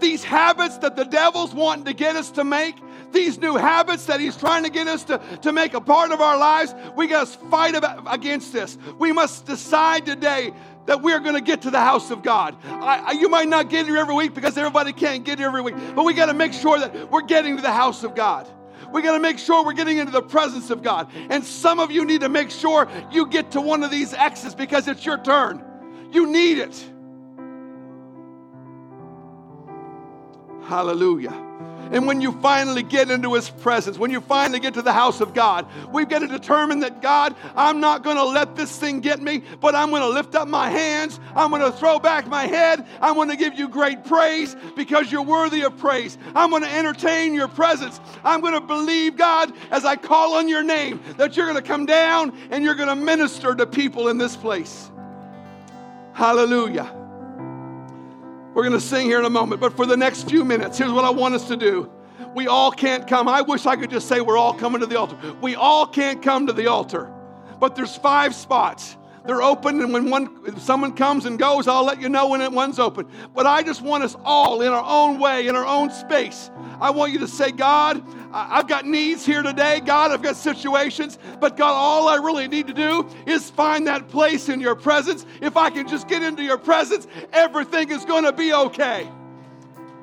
These 0.00 0.24
habits 0.24 0.78
that 0.78 0.96
the 0.96 1.04
devil's 1.04 1.54
wanting 1.54 1.84
to 1.86 1.94
get 1.94 2.16
us 2.16 2.30
to 2.32 2.44
make, 2.44 2.76
these 3.12 3.38
new 3.38 3.56
habits 3.56 4.06
that 4.06 4.20
he's 4.20 4.36
trying 4.36 4.64
to 4.64 4.70
get 4.70 4.86
us 4.86 5.04
to, 5.04 5.18
to 5.42 5.52
make 5.52 5.74
a 5.74 5.80
part 5.80 6.12
of 6.12 6.20
our 6.20 6.38
lives, 6.38 6.74
we 6.96 7.06
got 7.06 7.26
to 7.26 7.38
fight 7.48 7.74
against 8.06 8.52
this. 8.52 8.76
We 8.98 9.12
must 9.12 9.46
decide 9.46 10.06
today 10.06 10.52
that 10.86 11.02
we're 11.02 11.20
going 11.20 11.34
to 11.34 11.40
get 11.40 11.62
to 11.62 11.70
the 11.70 11.80
house 11.80 12.10
of 12.10 12.22
God. 12.22 12.56
I, 12.64 13.04
I, 13.06 13.10
you 13.12 13.28
might 13.28 13.48
not 13.48 13.68
get 13.68 13.86
here 13.86 13.96
every 13.96 14.14
week 14.14 14.34
because 14.34 14.56
everybody 14.56 14.92
can't 14.92 15.24
get 15.24 15.38
here 15.38 15.48
every 15.48 15.62
week, 15.62 15.74
but 15.94 16.04
we 16.04 16.14
got 16.14 16.26
to 16.26 16.34
make 16.34 16.52
sure 16.52 16.78
that 16.78 17.10
we're 17.10 17.22
getting 17.22 17.56
to 17.56 17.62
the 17.62 17.72
house 17.72 18.04
of 18.04 18.14
God. 18.14 18.48
We 18.92 19.02
got 19.02 19.12
to 19.12 19.20
make 19.20 19.38
sure 19.38 19.64
we're 19.64 19.72
getting 19.72 19.98
into 19.98 20.12
the 20.12 20.22
presence 20.22 20.70
of 20.70 20.82
God. 20.82 21.10
And 21.28 21.44
some 21.44 21.80
of 21.80 21.90
you 21.90 22.04
need 22.04 22.20
to 22.20 22.28
make 22.28 22.50
sure 22.50 22.88
you 23.10 23.26
get 23.26 23.50
to 23.52 23.60
one 23.60 23.82
of 23.82 23.90
these 23.90 24.14
X's 24.14 24.54
because 24.54 24.86
it's 24.86 25.04
your 25.04 25.18
turn. 25.18 25.64
You 26.12 26.26
need 26.26 26.58
it. 26.58 26.92
Hallelujah. 30.66 31.45
And 31.92 32.06
when 32.06 32.20
you 32.20 32.32
finally 32.40 32.82
get 32.82 33.10
into 33.10 33.34
His 33.34 33.48
presence, 33.48 33.98
when 33.98 34.10
you 34.10 34.20
finally 34.20 34.60
get 34.60 34.74
to 34.74 34.82
the 34.82 34.92
house 34.92 35.20
of 35.20 35.34
God, 35.34 35.66
we've 35.92 36.08
got 36.08 36.20
to 36.20 36.26
determine 36.26 36.80
that 36.80 37.02
God, 37.02 37.34
I'm 37.54 37.80
not 37.80 38.02
going 38.02 38.16
to 38.16 38.24
let 38.24 38.56
this 38.56 38.78
thing 38.78 39.00
get 39.00 39.20
me, 39.20 39.42
but 39.60 39.74
I'm 39.74 39.90
going 39.90 40.02
to 40.02 40.08
lift 40.08 40.34
up 40.34 40.48
my 40.48 40.68
hands. 40.70 41.20
I'm 41.34 41.50
going 41.50 41.62
to 41.62 41.72
throw 41.72 41.98
back 41.98 42.26
my 42.26 42.46
head. 42.46 42.86
I'm 43.00 43.14
going 43.14 43.30
to 43.30 43.36
give 43.36 43.54
you 43.54 43.68
great 43.68 44.04
praise 44.04 44.56
because 44.74 45.10
you're 45.12 45.22
worthy 45.22 45.62
of 45.62 45.76
praise. 45.78 46.18
I'm 46.34 46.50
going 46.50 46.62
to 46.62 46.72
entertain 46.72 47.34
your 47.34 47.48
presence. 47.48 48.00
I'm 48.24 48.40
going 48.40 48.54
to 48.54 48.60
believe, 48.60 49.16
God, 49.16 49.52
as 49.70 49.84
I 49.84 49.96
call 49.96 50.34
on 50.34 50.48
your 50.48 50.62
name, 50.62 51.00
that 51.16 51.36
you're 51.36 51.46
going 51.46 51.62
to 51.62 51.68
come 51.68 51.86
down 51.86 52.36
and 52.50 52.64
you're 52.64 52.74
going 52.74 52.88
to 52.88 52.96
minister 52.96 53.54
to 53.54 53.66
people 53.66 54.08
in 54.08 54.18
this 54.18 54.36
place. 54.36 54.90
Hallelujah. 56.12 57.05
We're 58.56 58.62
going 58.62 58.72
to 58.72 58.80
sing 58.80 59.04
here 59.04 59.18
in 59.18 59.26
a 59.26 59.30
moment, 59.30 59.60
but 59.60 59.76
for 59.76 59.84
the 59.84 59.98
next 59.98 60.30
few 60.30 60.42
minutes, 60.42 60.78
here's 60.78 60.90
what 60.90 61.04
I 61.04 61.10
want 61.10 61.34
us 61.34 61.46
to 61.48 61.58
do. 61.58 61.90
We 62.34 62.46
all 62.46 62.70
can't 62.70 63.06
come. 63.06 63.28
I 63.28 63.42
wish 63.42 63.66
I 63.66 63.76
could 63.76 63.90
just 63.90 64.08
say 64.08 64.22
we're 64.22 64.38
all 64.38 64.54
coming 64.54 64.80
to 64.80 64.86
the 64.86 64.98
altar. 64.98 65.14
We 65.42 65.54
all 65.54 65.86
can't 65.86 66.22
come 66.22 66.46
to 66.46 66.54
the 66.54 66.66
altar, 66.66 67.12
but 67.60 67.76
there's 67.76 67.96
five 67.96 68.34
spots. 68.34 68.96
They're 69.26 69.42
open, 69.42 69.80
and 69.80 69.92
when 69.92 70.08
one 70.10 70.58
someone 70.58 70.94
comes 70.94 71.26
and 71.26 71.38
goes, 71.38 71.66
I'll 71.66 71.84
let 71.84 72.00
you 72.00 72.08
know 72.08 72.28
when 72.28 72.54
one's 72.54 72.78
open. 72.78 73.08
But 73.34 73.46
I 73.46 73.62
just 73.62 73.82
want 73.82 74.04
us 74.04 74.16
all 74.24 74.62
in 74.62 74.68
our 74.68 74.84
own 74.84 75.18
way, 75.18 75.48
in 75.48 75.56
our 75.56 75.66
own 75.66 75.90
space. 75.90 76.50
I 76.80 76.90
want 76.90 77.12
you 77.12 77.18
to 77.20 77.28
say, 77.28 77.50
God, 77.50 78.02
I've 78.32 78.68
got 78.68 78.86
needs 78.86 79.24
here 79.26 79.42
today. 79.42 79.80
God, 79.80 80.12
I've 80.12 80.22
got 80.22 80.36
situations. 80.36 81.18
But 81.40 81.56
God, 81.56 81.72
all 81.72 82.08
I 82.08 82.16
really 82.16 82.46
need 82.48 82.66
to 82.68 82.74
do 82.74 83.08
is 83.26 83.50
find 83.50 83.86
that 83.86 84.08
place 84.08 84.48
in 84.48 84.60
your 84.60 84.74
presence. 84.74 85.26
If 85.40 85.56
I 85.56 85.70
can 85.70 85.88
just 85.88 86.06
get 86.06 86.22
into 86.22 86.42
your 86.42 86.58
presence, 86.58 87.06
everything 87.32 87.90
is 87.90 88.04
going 88.04 88.24
to 88.24 88.32
be 88.32 88.52
okay. 88.52 89.08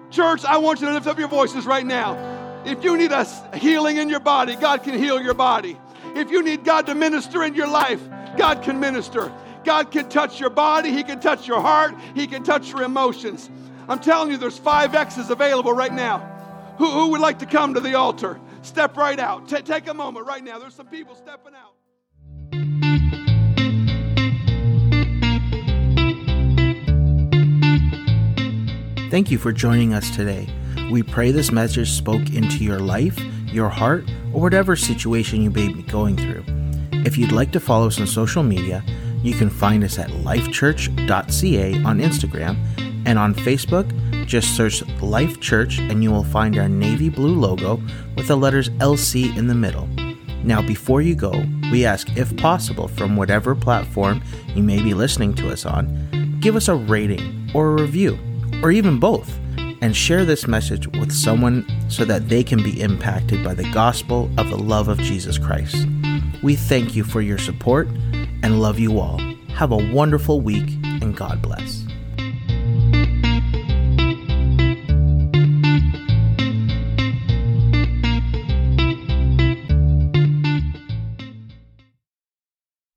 Church, 0.10 0.44
I 0.46 0.58
want 0.58 0.82
you 0.82 0.88
to 0.88 0.94
lift 0.94 1.08
up 1.08 1.18
your 1.18 1.28
voices 1.28 1.66
right 1.66 1.86
now. 1.86 2.62
If 2.66 2.84
you 2.84 2.98
need 2.98 3.12
a 3.12 3.26
healing 3.58 3.98
in 3.98 4.10
your 4.10 4.20
body, 4.20 4.56
God 4.56 4.84
can 4.84 4.98
heal 4.98 5.22
your 5.22 5.34
body. 5.34 5.78
If 6.16 6.30
you 6.30 6.44
need 6.44 6.64
God 6.64 6.86
to 6.88 6.96
minister 6.96 7.44
in 7.44 7.56
your 7.56 7.68
life, 7.68 8.02
God 8.38 8.64
can 8.64 8.80
minister. 8.80 9.32
God 9.64 9.92
can 9.92 10.10
touch 10.10 10.40
your 10.40 10.50
body, 10.50 10.92
He 10.92 11.04
can 11.04 11.20
touch 11.20 11.48
your 11.48 11.62
heart, 11.62 11.96
He 12.16 12.28
can 12.28 12.44
touch 12.44 12.72
your 12.72 12.84
emotions. 12.84 13.50
I'm 13.88 14.00
telling 14.00 14.32
you, 14.32 14.38
there's 14.38 14.58
five 14.58 14.96
X's 14.96 15.30
available 15.30 15.74
right 15.74 15.94
now. 15.94 16.20
Who, 16.78 16.90
who 16.90 17.10
would 17.10 17.22
like 17.22 17.40
to 17.40 17.46
come 17.46 17.74
to 17.74 17.80
the 17.80 17.96
altar? 17.96 18.40
Step 18.62 18.98
right 18.98 19.20
out. 19.20 19.48
T- 19.48 19.62
take 19.62 19.88
a 19.88 19.94
moment 19.94 20.26
right 20.26 20.44
now. 20.44 20.58
There's 20.58 20.74
some 20.74 20.88
people 20.88 21.16
stepping 21.16 21.54
out. 21.54 21.76
Thank 29.12 29.30
you 29.30 29.38
for 29.38 29.52
joining 29.52 29.94
us 29.94 30.10
today. 30.16 30.50
We 30.90 31.04
pray 31.04 31.32
this 31.32 31.52
message 31.52 31.92
spoke 31.92 32.34
into 32.34 32.64
your 32.64 32.80
life, 32.80 33.20
your 33.48 33.70
heart, 33.70 34.10
or 34.34 34.42
whatever 34.42 34.76
situation 34.76 35.42
you 35.42 35.52
may 35.52 35.72
be 35.72 35.84
going 35.84 36.18
through. 36.18 36.44
If 37.06 37.18
you'd 37.18 37.32
like 37.34 37.52
to 37.52 37.60
follow 37.60 37.88
us 37.88 38.00
on 38.00 38.08
social 38.08 38.44
media, 38.44 38.84
you 39.22 39.34
can 39.34 39.50
find 39.50 39.84
us 39.84 40.00
at 40.00 40.10
lifechurch.ca 40.10 41.84
on 41.84 42.00
Instagram 42.00 42.58
and 43.06 43.20
on 43.20 43.36
Facebook 43.36 43.92
just 44.26 44.56
search 44.56 44.82
Life 45.02 45.42
Church 45.42 45.80
and 45.80 46.02
you 46.02 46.12
will 46.12 46.24
find 46.24 46.58
our 46.58 46.70
navy 46.70 47.10
blue 47.10 47.38
logo 47.38 47.82
with 48.16 48.28
the 48.28 48.38
letters 48.38 48.70
LC 48.70 49.36
in 49.38 49.48
the 49.48 49.56
middle. 49.56 49.88
Now, 50.44 50.62
before 50.62 51.02
you 51.02 51.16
go, 51.16 51.44
we 51.72 51.86
ask 51.86 52.08
if 52.18 52.36
possible 52.38 52.88
from 52.88 53.16
whatever 53.16 53.56
platform 53.56 54.24
you 54.56 54.64
may 54.64 54.82
be 54.82 54.94
listening 54.94 55.34
to 55.36 55.52
us 55.52 55.66
on, 55.66 56.40
give 56.40 56.56
us 56.56 56.68
a 56.68 56.76
rating 56.76 57.50
or 57.54 57.72
a 57.72 57.82
review, 57.82 58.18
or 58.62 58.72
even 58.72 59.00
both, 59.00 59.30
and 59.82 59.96
share 59.96 60.26
this 60.26 60.48
message 60.48 60.88
with 61.00 61.12
someone 61.12 61.66
so 61.90 62.06
that 62.06 62.30
they 62.30 62.44
can 62.44 62.64
be 62.64 62.82
impacted 62.82 63.44
by 63.44 63.54
the 63.54 63.70
gospel 63.72 64.30
of 64.38 64.50
the 64.50 64.58
love 64.58 64.88
of 64.88 65.00
Jesus 65.00 65.38
Christ. 65.38 65.86
We 66.44 66.58
thank 66.58 66.94
you 66.94 67.06
for 67.06 67.22
your 67.22 67.38
support 67.38 67.88
and 68.44 68.62
love 68.62 68.78
you 68.78 69.00
all. 69.00 69.18
Have 69.56 69.72
a 69.72 69.94
wonderful 69.94 70.42
week 70.42 70.70
and 70.84 71.16
God 71.16 71.42
bless. 71.42 71.83